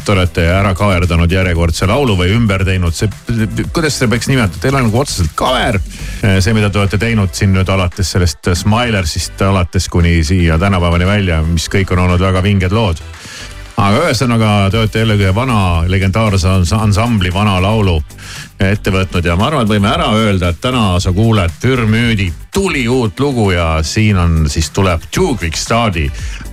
[0.06, 3.10] te olete ära kaverdanud järjekordse laulu või ümber teinud, see,
[3.74, 5.80] kuidas seda peaks nimetama, teil on nagu otseselt cover.
[6.22, 11.42] see, mida te olete teinud siin nüüd alates sellest Smilersist alates kuni siia tänapäevani välja,
[11.42, 13.02] mis kõik on olnud väga vinged lood.
[13.76, 15.58] Aga ühesõnaga te olete jällegi vana
[15.90, 16.48] legendaarse
[16.78, 17.98] ansambli vana laulu
[18.62, 22.86] ette võtnud ja ma arvan, et võime ära öelda, et täna sa kuuled Pürmüüdi tuli
[22.88, 26.06] uut lugu ja siin on siis tuleb Jukvik Stadi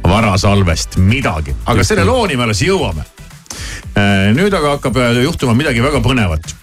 [0.04, 3.14] varasalvest midagi, aga selle looni me alles jõuame
[4.34, 6.54] nüüd aga hakkab äh, juhtuma midagi väga põnevat.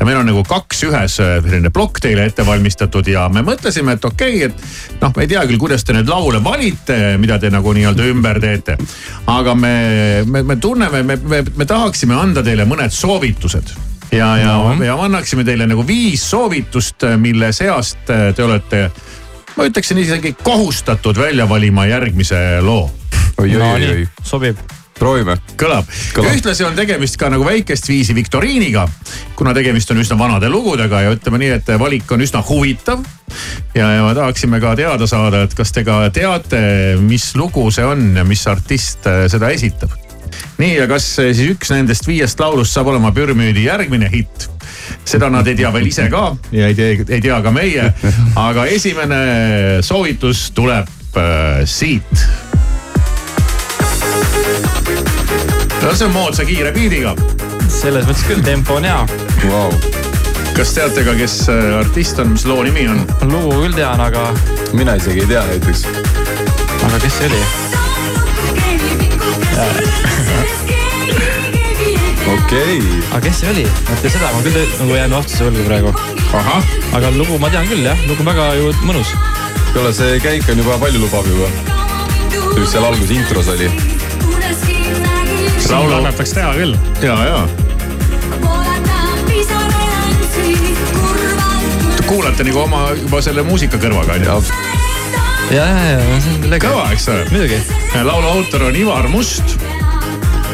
[0.00, 3.94] ja meil on nagu kaks ühes äh, selline plokk teile ette valmistatud ja me mõtlesime,
[3.94, 7.38] et okei okay,, et noh, me ei tea küll, kuidas te neid laule valite, mida
[7.38, 8.76] te nagu nii-öelda ümber teete.
[9.26, 9.74] aga me,
[10.26, 13.74] me, me tunneme, me, me, me tahaksime anda teile mõned soovitused
[14.10, 18.88] ja, ja no., ja annaksime teile nagu viis soovitust, mille seast te olete,
[19.56, 22.90] ma ütleksin isegi kohustatud välja valima järgmise loo.
[23.38, 25.36] oi, oi, oi, oi, sobib proovime.
[25.60, 28.86] kõlab, kõlab., ühtlasi on tegemist ka nagu väikest viisi viktoriiniga,
[29.38, 33.02] kuna tegemist on üsna vanade lugudega ja ütleme nii, et valik on üsna huvitav.
[33.74, 36.62] ja, ja me tahaksime ka teada saada, et kas te ka teate,
[37.00, 39.96] mis lugu see on ja mis artist äh, seda esitab.
[40.60, 44.50] nii, ja kas äh, siis üks nendest viiest laulust saab olema Pürmüüdi järgmine hitt
[45.04, 47.90] seda nad ei tea veel ise ka ja ei tea, ei tea ka meie,
[48.38, 49.24] aga esimene
[49.86, 52.49] soovitus tuleb äh, siit
[55.82, 57.14] no see on moodsa kiire biidiga.
[57.70, 58.98] selles mõttes küll, tempo on hea
[59.48, 59.72] wow..
[60.56, 63.00] kas teate ka, kes äh, artist on, mis loo nimi on?
[63.30, 64.22] lugu küll tean, aga.
[64.76, 65.80] mina isegi ei tea näiteks.
[66.88, 67.40] aga kes see oli?
[72.34, 72.76] okei okay..
[73.10, 73.66] aga kes see oli?
[73.88, 75.90] mõtle seda, ma küll nagu jään vastuse võlgu praegu.
[76.98, 79.10] aga lugu ma tean küll jah, lugu väga ju mõnus.
[79.72, 81.48] kuule, see käik on juba palju lubav juba.
[82.58, 83.99] mis seal alguses intros oli
[85.68, 86.76] laulu annataks teha küll.
[87.02, 87.48] ja, ja.
[92.06, 94.38] kuulate nagu oma juba selle muusika kõrvaga on ju?
[95.54, 96.66] ja, ja, ja see on lege.
[96.66, 97.26] kõva, eks ole.
[97.30, 97.60] muidugi.
[98.06, 99.56] laulu autor on Ivar Must.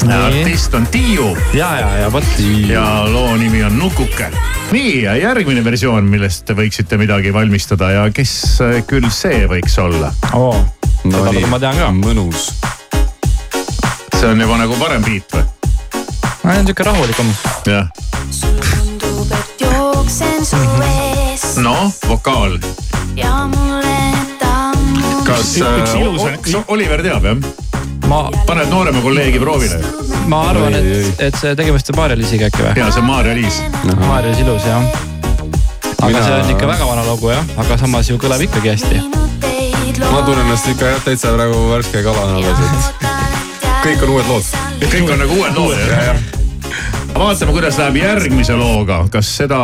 [0.06, 1.32] artist on Tiiu.
[1.56, 2.38] ja, ja, ja vot.
[2.68, 4.30] ja loo nimi on Nukuke.
[4.72, 8.58] nii ja järgmine versioon, millest te võiksite midagi valmistada ja kes
[8.90, 10.60] küll see võiks olla oh.?
[11.04, 11.92] no nii, ma tean ka.
[11.94, 12.50] mõnus
[14.26, 15.42] see on juba nagu parem beat või?
[16.42, 17.28] no see on sihuke rahulikum.
[17.70, 17.86] jah.
[21.62, 22.56] noh, vokaal.
[25.28, 27.38] kas äh, Oliver teab jah?
[28.10, 28.24] ma.
[28.50, 29.78] paned noorema kolleegi proovile.
[30.26, 32.76] ma arvan, et, et see tegemist on Maarja-Liisiga äkki või?
[32.82, 33.62] ja see on Maarja-Liis.
[34.02, 34.90] Maarja-Liis ilus jah.
[36.02, 36.24] aga Mina...
[36.26, 39.04] see on ikka väga vana lugu jah, aga samas ju kõlab ikkagi hästi.
[40.02, 43.05] ma tunnen ennast ikka jah täitsa praegu värske kalana alles, et
[43.86, 44.46] kõik on uued lood.
[44.82, 46.16] kõik on nagu uued lood jah?
[47.14, 49.58] vaatame, kuidas läheb järgmise looga, kas seda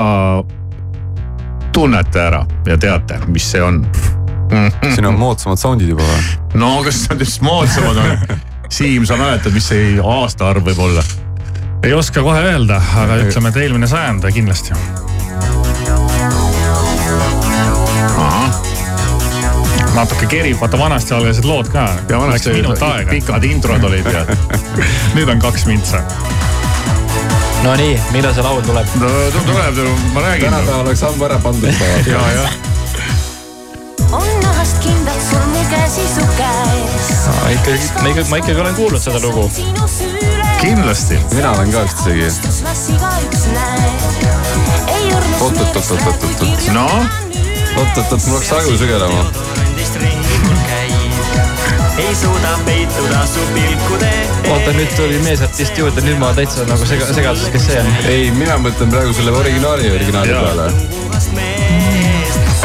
[1.75, 3.83] tunnete ära ja teate, mis see on?
[4.93, 6.23] siin on moodsamad sound'id juba või?
[6.63, 8.39] no kas nad just moodsamad on?
[8.73, 11.03] Siim, sa mäletad, mis see aastaarv võib olla?
[11.83, 14.79] ei oska kohe öelda, aga ütleme, et eelmine sajand kindlasti.
[19.95, 21.87] Natuke kerib, vaata vanasti algasid lood ka.
[22.09, 23.11] ja vanasti Läks minut aega.
[23.11, 24.25] pikad introd olid ja.
[25.17, 26.03] nüüd on kaks mintsa.
[27.63, 28.95] Nonii, millal see laul tuleb?
[29.01, 29.81] no tuleb,
[30.15, 30.49] ma räägin.
[30.49, 32.55] tänapäeval oleks ammu ära pandud ja, jah.
[34.13, 37.11] on nahast kindad sul mu käsi su käes.
[37.53, 39.51] ikkagi, ma ikkagi, ma ikkagi olen kuulnud seda lugu.
[40.61, 41.21] kindlasti.
[41.35, 42.65] mina olen ka vist isegi.
[42.65, 44.09] las igaüks näeb.
[44.89, 46.73] ei õrnus Oot, oot, oot, oot, oot, oot, oot.
[46.73, 46.89] no
[47.77, 49.62] oot-oot-oot, mul hakkas aju sügelema.
[51.99, 54.11] Ei suuda peituda su pilkude
[54.51, 57.91] oota, nüüd tuli meesartist juurde, nüüd ma täitsa nagu sega, segaduses, kes see on.
[58.09, 60.67] ei, mina mõtlen praegu selle originaali, originaali peale.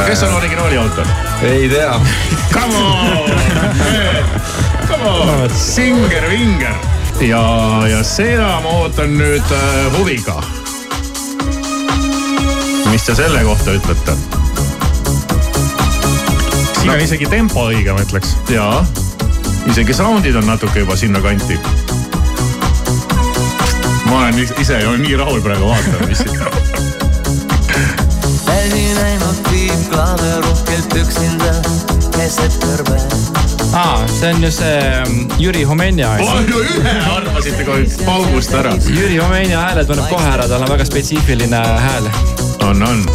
[0.07, 1.05] kes on originaali autor?
[1.47, 1.95] ei tea.
[2.53, 3.31] Come on,
[4.89, 6.75] come on, Singer Vinger
[7.21, 7.43] ja,
[7.89, 10.37] ja seda ma ootan nüüd äh, huviga.
[12.91, 14.15] mis te selle kohta ütlete?
[16.77, 18.35] siin on isegi tempo õige, ma ütleks.
[18.53, 18.81] jaa,
[19.69, 21.59] isegi sound'id on natuke juba sinnakanti.
[24.05, 26.39] ma olen is- ise ju nii rahul praegu vaatama, mis siin.
[28.47, 31.53] väsi näinud tiibklaave rohkelt üksinda
[32.15, 32.97] keset kõrbe.
[33.73, 36.15] aa, see on ju see mm, Jüri Homenja.
[36.17, 38.73] no ühe arvasite kohe paugust ära.
[38.87, 42.09] Jüri Homenja hääle tunneb kohe ära, tal on väga spetsiifiline hääl.
[42.63, 43.05] on, on.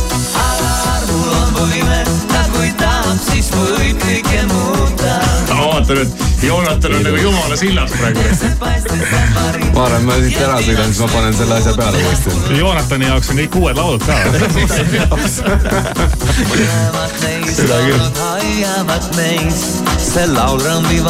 [1.13, 2.05] mul on võime,
[2.79, 5.13] ta kui tahab, siis võib kõike muuta.
[5.53, 8.21] ma vaatan, et Joonatan on nagu jumala sillas praegu.
[9.75, 12.31] ma arvan, ma siit ära sõidan, siis ma panen selle asja peale uuesti.
[12.59, 14.15] Joonatani jaoks on kõik uued laulud ka.
[17.53, 18.01] seda küll.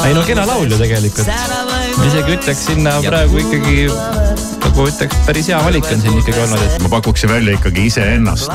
[0.06, 1.26] ei no kena laul ju tegelikult.
[1.96, 3.76] ma isegi ütleks sinna praegu ikkagi
[4.62, 6.82] nagu ütleks, päris hea valik on siin ikkagi olnud, et.
[6.82, 8.50] ma pakuksin välja ikkagi iseennast.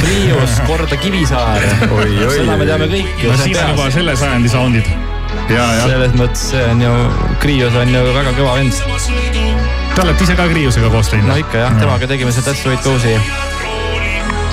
[0.00, 1.62] Prius korda Kivisaar.
[2.34, 4.90] seda me teame kõik no siin on juba selle sajandi sound'id.
[5.50, 5.86] ja, ja.
[5.86, 6.92] selles mõttes see on ju,
[7.42, 8.80] Krios on ju väga kõva vend.
[9.94, 11.30] Te olete ise ka Kriusega koos teinud?
[11.30, 13.16] no ikka jah, temaga tegime seda That's it goes'i.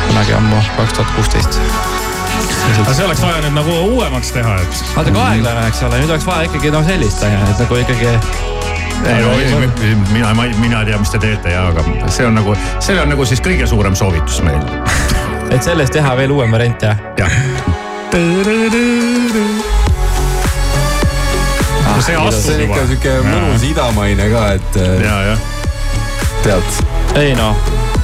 [0.08, 1.60] kunagi ammu, kaks tuhat kuusteist.
[2.82, 4.84] aga see oleks vaja nüüd nagu uuemaks teha, et.
[4.96, 7.82] vaata kui aeglane, eks ole, nüüd oleks vaja ikkagi noh sellist on ju, et nagu
[7.84, 8.16] ikkagi.
[9.08, 9.62] ei no
[10.12, 13.30] mina, mina ei tea, mis te teete ja, aga see on nagu, see on nagu
[13.30, 14.64] siis kõige suurem soovitus meil.
[15.52, 17.00] Et sellest teha veel uuem variant jah?
[17.18, 17.32] jah.
[21.88, 22.88] no see astub see on ikka juba.
[22.92, 25.40] sihuke mõnus idamaine ka, et äh, ja, jah.
[26.46, 26.80] tead.
[27.24, 27.52] ei no,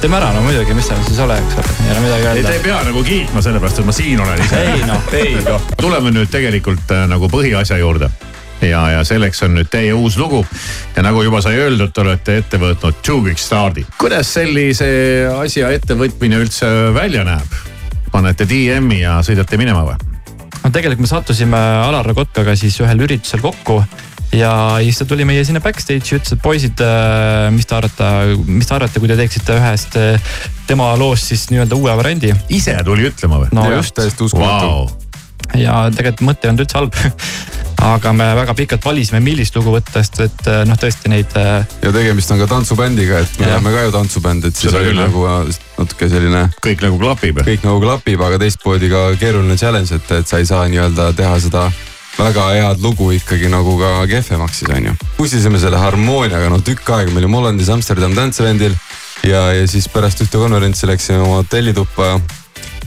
[0.00, 2.36] teeme ära no muidugi, mis seal siis ole, eks ole, ei ole midagi ei, te
[2.36, 2.62] öelda ei.
[2.68, 4.62] pea nagu kiitma sellepärast, et ma siin olen ise.
[4.74, 5.72] ei noh, ei noh.
[5.80, 8.10] tuleme nüüd tegelikult äh, nagu põhiasja juurde
[8.70, 10.44] ja, ja selleks on nüüd teie uus lugu
[10.96, 13.86] ja nagu juba sai öeldud, te olete ette võtnud Two Big Stardi.
[13.98, 14.88] kuidas sellise
[15.36, 17.60] asja ettevõtmine üldse välja näeb?
[18.14, 19.98] panete DM-i ja sõidate minema või?
[20.62, 23.82] no tegelikult me sattusime Alar Kotkaga siis ühel üritusel kokku
[24.34, 24.52] ja
[24.82, 26.82] siis ta tuli meie sinna backstage'i, ütles, et poisid,
[27.54, 28.10] mis te arvate,
[28.48, 30.34] mis te arvate, kui te teeksite ühest äh,
[30.68, 32.34] tema loost siis nii-öelda uue variandi.
[32.54, 33.52] ise tuli ütlema või?
[33.54, 34.88] no Jah, just täiesti uskumatu Vau,
[35.58, 36.98] ja tegelikult mõte ei olnud üldse halb.
[37.82, 41.64] aga me väga pikalt valisime, millist lugu võtta, sest et äh, noh, tõesti neid äh,
[41.82, 44.92] ja tegemist on ka tantsubändiga, et me oleme ka ju tantsubänd, et siis Seda oli
[44.92, 47.42] küll, nagu äh, natuke selline kõik nagu klapib.
[47.46, 51.34] kõik nagu klapib, aga teistpidi ka keeruline challenge, et, et sa ei saa nii-öelda teha
[51.42, 51.68] seda
[52.18, 54.94] väga head lugu ikkagi nagu ka kehvemaks siis on ju.
[55.16, 58.76] pusisime selle harmooniaga no tükk aega, me olime Hollandis Amsterdam tantsevendil
[59.26, 62.14] ja, ja siis pärast ühte konverentsi läksime oma hotellituppa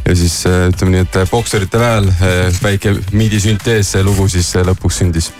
[0.07, 5.01] ja siis äh, ütleme nii, et bokserite väel äh, väike miidisüntees, see lugu siis lõpuks
[5.01, 5.31] sündis.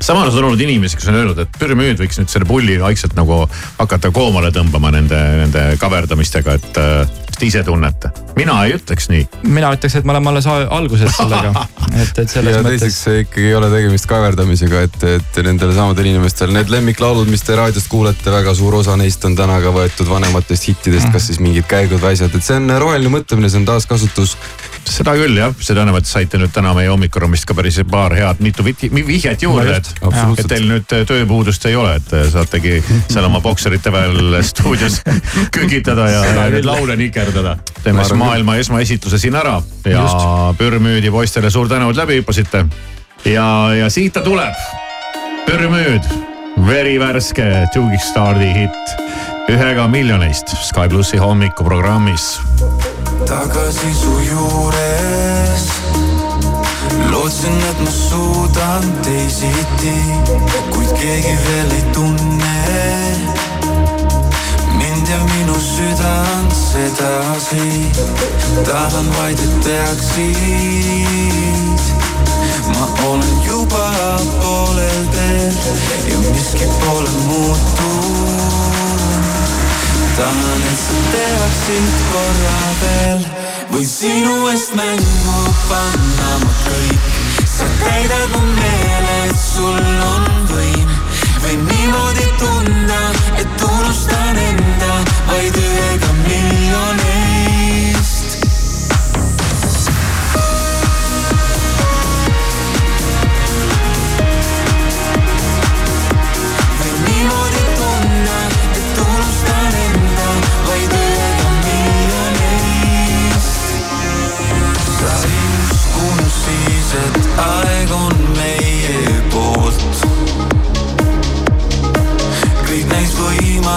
[0.00, 3.44] samas on olnud inimesi, kes on öelnud, et pürümüüd võiks nüüd selle pulli vaikselt nagu
[3.78, 8.10] hakata koomale tõmbama nende, nende kaverdamistega, et äh, mis te ise tunnete.
[8.36, 9.26] mina ei ütleks nii.
[9.42, 11.66] mina ütleks, et me oleme alles alguses sellega,
[12.02, 16.10] et, et selles ja mõttes teiseks ikkagi ei ole tegemist kaverdamisega, et, et nendele samadel
[16.12, 20.08] inimestel need lemmiklaulud, mis te raadiost kuulete, väga suur osa neist on täna ka võetud
[20.10, 23.68] vanematest hittidest, kas siis mingid käigud või asjad, et see on roheline mõtlemine, see on
[23.68, 24.36] taaskasutus.
[24.86, 28.42] seda küll jah, see tähendab, et saite nüüd täna meie hommikuruumist ka päris paar head
[28.44, 29.90] mitu vihjet- juurde, et,
[30.38, 32.78] et teil nüüd tööpuudust ei ole, et saategi
[33.08, 35.00] seal oma bokserite väel stuudios
[35.56, 37.56] kükitada ja, ja neid laule nikerdada.
[37.82, 40.04] teeme siis maailma esmaesitluse siin ära ja.
[40.58, 42.64] Pürmüüdi poistele suur tänu, et läbi hüppasite.
[43.24, 44.54] ja, ja siit ta tuleb.
[45.46, 46.04] Pürmüüd,
[46.66, 48.94] verivärske Jugikstardi hitt,
[49.50, 52.40] ühega miljonist Sky plussi hommikuprogrammis.
[53.26, 55.66] tagasi su juures.
[57.10, 59.96] lootsin, et ma suudan teisiti,
[60.70, 62.56] kuid keegi veel ei tunne
[65.06, 67.90] mind ja minu südant sedasi.
[68.64, 71.55] tahan vaid, et teaksid,
[72.74, 73.86] ma olen juba
[74.40, 75.54] poolel teel
[76.10, 78.46] ja miski pole muutunud.
[80.16, 83.26] tahan, et sa teaksid korra veel
[83.72, 87.10] või sinu eest mängu panna ma kõik.
[87.56, 90.88] sa täidad mu meele, et sul on võim
[91.42, 93.02] või niimoodi tunda,
[93.42, 94.94] et unustan enda
[95.28, 97.15] vaid ühega miljonist.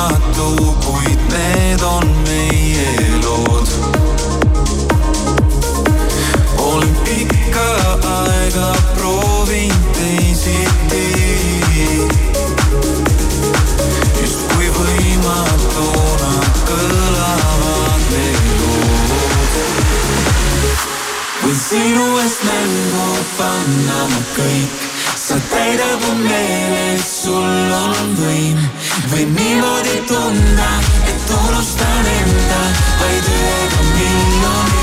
[0.10, 3.70] võimatu, kuid need on meie lood.
[6.58, 7.66] olen pikka
[8.10, 11.06] aega proovinud teisiti.
[14.22, 16.34] justkui võimatuna
[16.70, 19.54] kõlavad need lood.
[21.44, 28.70] või sinu eest mängu panna ma kõik, sa täidad mu meele, et sul on võim
[29.08, 30.70] või niimoodi tunda,
[31.08, 32.62] et unustan enda
[33.00, 34.79] vaid ühega miljonist.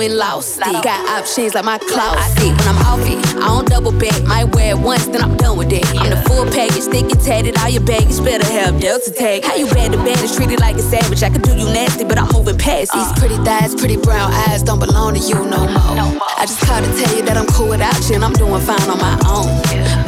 [0.00, 0.82] Played the lotto and lost.
[0.82, 2.16] Got options like my clout.
[2.40, 4.16] When I'm off it, I don't double back.
[4.24, 5.84] Might wear it once, then I'm done with it.
[5.92, 7.58] I'm the full package, thick and tatted.
[7.58, 9.44] All your baggage better have Delta tag.
[9.44, 11.22] How you bad to bad is treated like a savage.
[11.22, 14.62] I could do you nasty, but I'm moving past these pretty thighs, pretty brown eyes.
[14.62, 16.16] Don't belong to you no more.
[16.40, 18.88] I just called to tell you that I'm cool without you and I'm doing fine
[18.88, 19.52] on my own.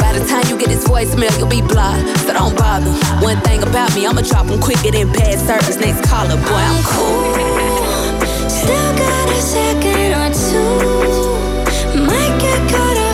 [0.00, 2.88] By the time you get this voicemail, you'll be blocked, so don't bother.
[3.20, 5.76] One thing about me, I'ma drop them quicker than bad service.
[5.76, 7.71] Next caller, boy, I'm cool.
[9.32, 12.02] A second or two.
[12.06, 13.11] Might get cut off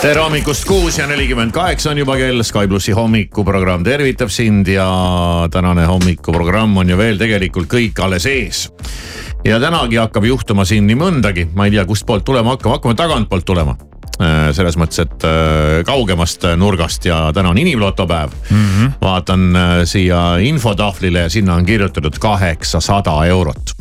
[0.00, 4.86] tere hommikust, kuus ja nelikümmend kaheksa on juba kell, Sky plussi hommikuprogramm tervitab sind ja
[5.52, 8.62] tänane hommikuprogramm on ju veel tegelikult kõik alles ees.
[9.44, 13.44] ja tänagi hakkab juhtuma siin nii mõndagi, ma ei tea, kustpoolt tulema hakkama, hakkame tagantpoolt
[13.44, 13.76] tulema
[14.20, 18.66] Äh, selles mõttes, et äh, kaugemast nurgast ja täna on inimloto päev mm.
[18.66, 18.90] -hmm.
[19.00, 23.72] vaatan äh, siia infotahvlile ja sinna on kirjutatud kaheksasada eurot.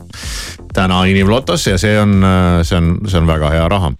[0.73, 2.23] täna inimlotos ja see on,
[2.63, 3.91] see on, see on väga hea raha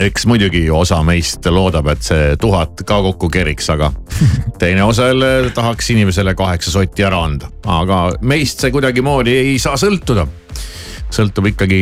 [0.00, 3.92] eks muidugi osa meist loodab, et see tuhat ka kokku keriks, aga
[4.62, 7.50] teine osa jälle tahaks inimesele kaheksa sotti ära anda.
[7.66, 10.26] aga meist see kuidagimoodi ei saa sõltuda
[11.12, 11.78] sõltub ikkagi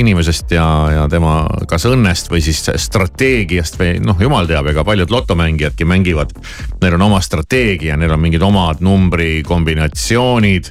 [0.00, 5.12] inimesest ja, ja tema kas õnnest või siis strateegiast või noh, jumal teab, ega paljud
[5.12, 6.32] lotomängijadki mängivad.
[6.80, 10.70] Neil on oma strateegia, neil on mingid omad numbrikombinatsioonid.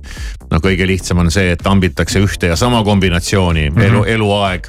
[0.51, 3.85] no kõige lihtsam on see, et tambitakse ühte ja sama kombinatsiooni mm -hmm.
[3.85, 4.67] elu, eluaeg.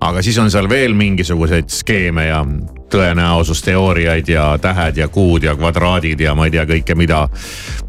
[0.00, 2.44] aga siis on seal veel mingisuguseid skeeme ja
[2.90, 7.28] tõenäosusteooriaid ja tähed ja kuud ja kvadraadid ja ma ei tea kõike, mida,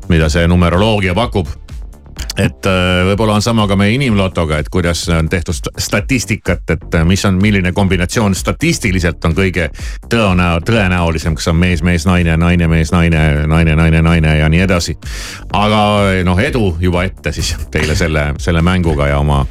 [0.10, 1.48] mida see numeroloogia pakub
[2.38, 7.06] et äh, võib-olla on sama ka meie inimlotoga, et kuidas on tehtud statistikat, et äh,
[7.08, 9.70] mis on, milline kombinatsioon statistiliselt on kõige
[10.10, 14.66] tõenäo-, tõenäolisem, kas on mees, mees, naine, naine, mees, naine, naine, naine, naine ja nii
[14.66, 14.98] edasi.
[15.54, 15.82] aga
[16.26, 19.46] noh, edu juba ette siis teile selle, selle mänguga ja oma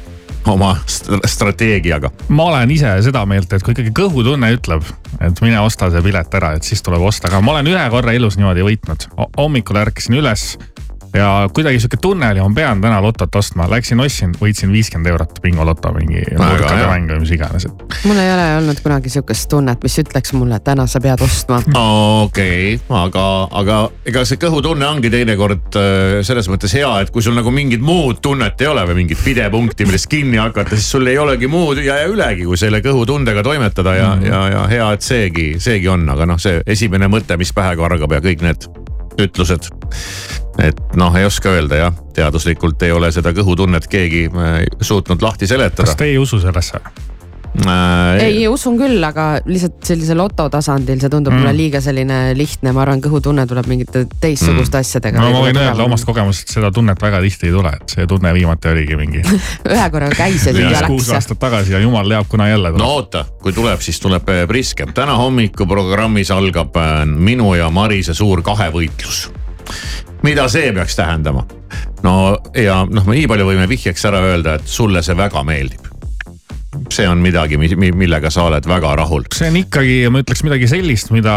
[0.47, 0.77] oma
[1.25, 2.11] strateegiaga.
[2.27, 4.85] ma olen ise seda meelt, et kui ikkagi kõhutunne ütleb,
[5.21, 8.15] et mine osta see pilet ära, et siis tuleb osta, aga ma olen ühe korra
[8.15, 9.09] elus niimoodi võitnud.
[9.37, 10.53] hommikul ärkasin üles
[11.13, 15.39] ja kuidagi sihuke tunne oli, ma pean täna lotot ostma, läksin ostsin, võitsin viiskümmend eurot
[15.43, 17.83] bingoloto mingi nurkade mäng või mis iganes, et.
[18.05, 21.61] mul ei ole olnud kunagi sihukest tunnet, mis ütleks mulle, et täna sa pead ostma.
[22.25, 23.25] okei aga,
[23.61, 23.79] aga
[24.09, 28.21] ega see kõhutunne ongi teinekord äh, selles mõttes hea, et kui sul nagu mingit muud
[28.21, 31.97] tunnet ei ole või mingit pidepunkti, millest kinni hakata, siis sul ei olegi muud ja,
[32.03, 34.33] ja ülegi, kui selle kõhutundega toimetada ja mm, -hmm.
[34.33, 38.13] ja, ja hea, et seegi, seegi on, aga noh, see esimene mõte, mis pähe kargab
[38.13, 38.69] ja kõik need
[39.27, 39.69] ütlused
[40.63, 45.47] et noh, ei oska öelda jah, teaduslikult ei ole seda kõhutunnet keegi äh, suutnud lahti
[45.47, 45.87] seletada.
[45.87, 46.81] kas te ei usu sellesse?
[47.67, 51.41] Äh, ei, usun küll, aga lihtsalt sellise loto tasandil, see tundub mm.
[51.41, 54.85] mulle liiga selline lihtne, ma arvan, kõhutunne tuleb mingite teistsuguste mm.
[54.85, 55.23] asjadega.
[55.23, 58.31] no ma võin öelda omast kogemusest, seda tunnet väga tihti ei tule, et see tunne
[58.35, 59.23] viimati oligi mingi
[59.73, 60.87] ühe korra käis ja siis läks.
[60.87, 62.83] kuus aastat tagasi ja jumal teab, kuna jälle tuleb.
[62.85, 64.93] no oota, kui tuleb, siis tuleb äh, priskem.
[64.95, 66.79] täna hommikuprogrammis algab
[67.11, 69.27] minu ja Marise suur kahevõitlus
[70.23, 71.45] mida see peaks tähendama?
[72.03, 72.15] no
[72.55, 75.89] ja noh, me nii palju võime vihjeks ära öelda, et sulle see väga meeldib
[76.93, 79.25] see on midagi, millega sa oled väga rahul.
[79.33, 81.33] see on ikkagi, ma ütleks midagi sellist, mida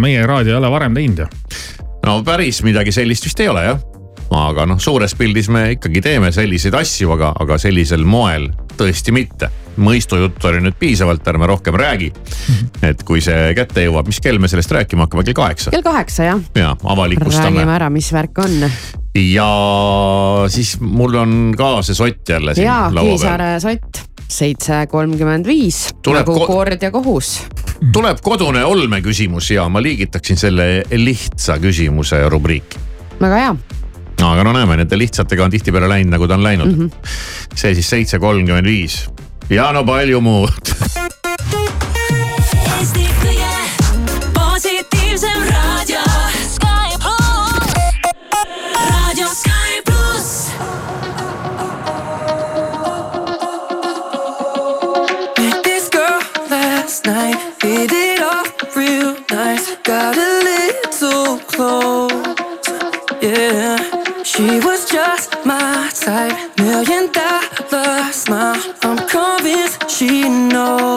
[0.00, 1.30] meie raadio ei ole varem teinud ju.
[2.04, 3.82] no päris midagi sellist vist ei ole jah
[4.34, 9.50] aga noh, suures pildis me ikkagi teeme selliseid asju, aga, aga sellisel moel tõesti mitte.
[9.74, 12.12] mõistujuttu oli nüüd piisavalt, ärme rohkem räägi.
[12.82, 15.70] et kui see kätte jõuab, mis kell me sellest rääkima hakkame, kell kaheksa?
[15.74, 16.42] kell kaheksa jah.
[16.54, 17.50] ja avalikustame.
[17.50, 18.70] räägime ära, mis värk on.
[19.18, 19.50] ja
[20.48, 23.14] siis mul on ka see sott jälle siin ja, laua peal.
[23.14, 24.04] Kivisaare sott
[24.34, 27.36] seitse kolmkümmend viis nagu kord ja kohus.
[27.92, 32.78] tuleb kodune olmeküsimus ja ma liigitaksin selle lihtsa küsimuse rubriiki.
[33.20, 33.56] väga hea
[34.20, 36.80] no aga no näeme, nende lihtsatega on tihtipeale läinud, nagu ta on läinud mm.
[36.80, 36.90] -hmm.
[37.54, 39.04] see siis seitse kolmkümmend viis
[39.50, 40.72] ja no palju muud
[42.84, 43.52] Eesti kõige
[44.34, 46.04] positiivsem raadio.
[57.06, 62.12] Night, hit it off real nice, got a little close,
[63.20, 63.63] yeah.
[64.36, 68.60] She was just my type, million dollar smile.
[68.82, 70.93] I'm convinced she knows.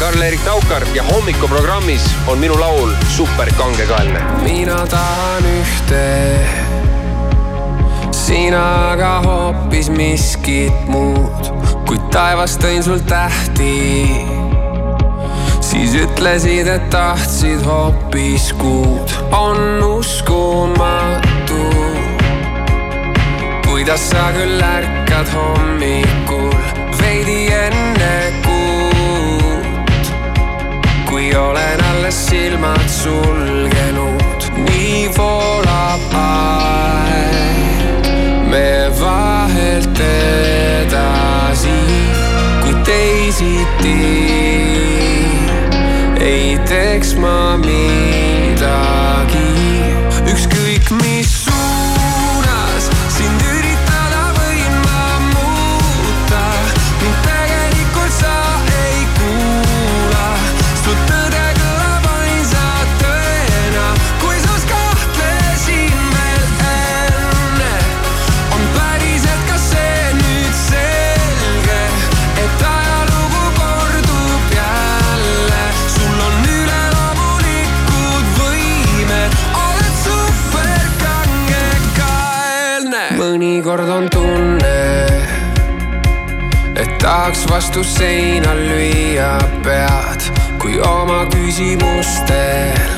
[0.00, 4.20] Karl-Erik Taukar ja hommikuprogrammis on minu laul super kangekaelne.
[4.42, 6.04] mina tahan ühte,
[8.10, 11.52] sina aga hoopis miskit muud.
[11.86, 14.16] kui taevas tõin sul tähti,
[15.60, 19.12] siis ütlesid, et tahtsid hoopis kuud.
[19.36, 21.60] on uskumatu,
[23.68, 26.56] kuidas sa küll ärkad hommikul
[27.02, 28.49] veidi enne kuud,
[31.30, 38.08] kui olen alles silmad sulgenud, nii voolab aeg,
[38.50, 41.78] me vahelt edasi,
[42.62, 43.94] kui teisiti.
[46.20, 48.29] Ei teeks ma midagi,
[87.20, 90.22] tahaks vastu seina lüüa pead,
[90.56, 92.96] kui oma küsimustel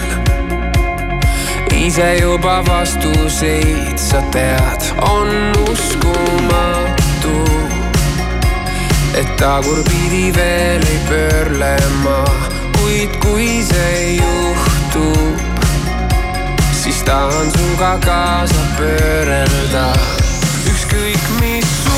[1.75, 5.27] ise juba vastuseid sa tead, on
[5.66, 7.35] uskumatu,
[9.18, 11.75] et tagurpidi veel ei pöörle
[12.07, 12.23] ma,
[12.79, 15.66] kuid kui see juhtub,
[16.70, 19.89] siis tahan sinuga kaasa pöörelda,
[20.70, 21.91] ükskõik mis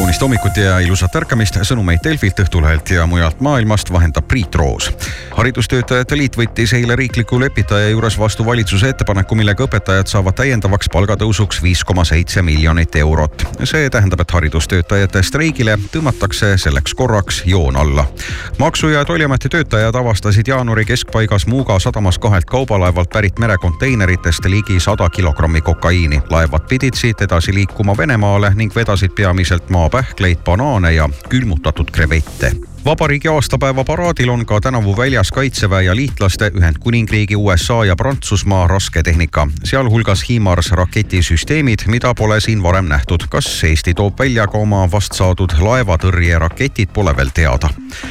[0.00, 0.09] Tony.
[0.20, 4.92] Kaunist hommikut ja ilusat ärkamist, sõnumeid Delfilt, Õhtulehelt ja mujalt maailmast vahendab Priit Roos.
[5.36, 11.62] haridustöötajate liit võttis eile riikliku lepitaja juures vastu valitsuse ettepaneku, millega õpetajad saavad täiendavaks palgatõusuks
[11.62, 13.46] viis koma seitse miljonit eurot.
[13.64, 18.04] see tähendab, et haridustöötajate streigile tõmmatakse selleks korraks joon alla.
[18.58, 25.08] maksu- ja Tolliameti töötajad avastasid jaanuari keskpaigas Muuga sadamas kahelt kaubalaevalt pärit merekonteineritest ligi sada
[25.08, 26.22] kilogrammi kokaiini.
[26.30, 29.70] laevad pidid siit edasi liikuma Venemaale ning vedasid peamiselt
[30.10, 32.52] maapähkleid, banaane ja külmutatud krevette
[32.84, 39.48] vabariigi aastapäeva paraadil on ka tänavu väljas kaitseväe ja liitlaste Ühendkuningriigi, USA ja Prantsusmaa rasketehnika,
[39.64, 43.20] sealhulgas HIMARS raketisüsteemid, mida pole siin varem nähtud.
[43.28, 47.68] kas Eesti toob välja ka oma vastsaadud laevatõrjeraketid, pole veel teada.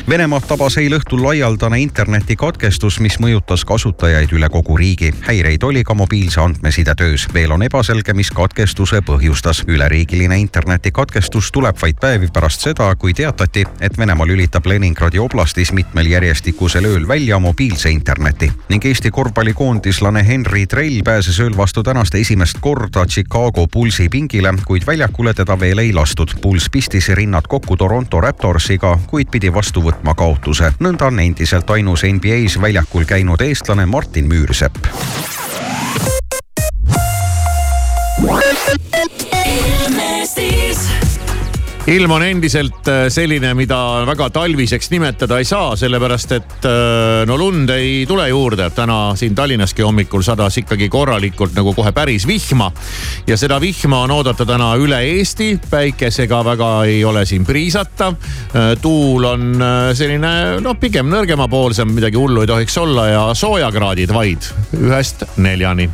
[0.09, 5.13] Venemaad tabas eile õhtul laialdane internetikatkestus, mis mõjutas kasutajaid üle kogu riigi.
[5.21, 7.27] häireid oli ka mobiilse andmesidetöös.
[7.33, 9.63] veel on ebaselge, mis katkestuse põhjustas.
[9.67, 16.07] üleriigiline internetikatkestus tuleb vaid päevi pärast seda, kui teatati, et Venemaa lülitab Leningradi oblastis mitmel
[16.11, 22.57] järjestikusel ööl välja mobiilse interneti ning Eesti korvpallikoondislane Henry Trell pääses ööl vastu tänast esimest
[22.61, 26.29] korda Chicago Bullsi pingile, kuid väljakule teda veel ei lastud.
[26.41, 30.73] Bulls pistis rinnad kokku Toronto Raptorsiga, kuid pidi vastu võtma kaotuse.
[30.79, 34.75] nõnda on endiselt ainus NBA-s väljakul käinud eestlane Martin Müürsepp.
[39.45, 41.08] Ilmestis
[41.89, 47.37] ilm on endiselt äh, selline, mida väga talviseks nimetada ei saa, sellepärast et äh, no
[47.39, 48.69] lund ei tule juurde.
[48.75, 52.71] täna siin Tallinnaski hommikul sadas ikkagi korralikult nagu kohe päris vihma.
[53.27, 58.13] ja seda vihma on oodata täna üle Eesti, päikesega väga ei ole siin priisata.
[58.13, 59.63] Äh, tuul on
[59.93, 65.89] selline noh, pigem nõrgemapoolsem, midagi hullu ei tohiks olla ja soojakraadid vaid ühest neljani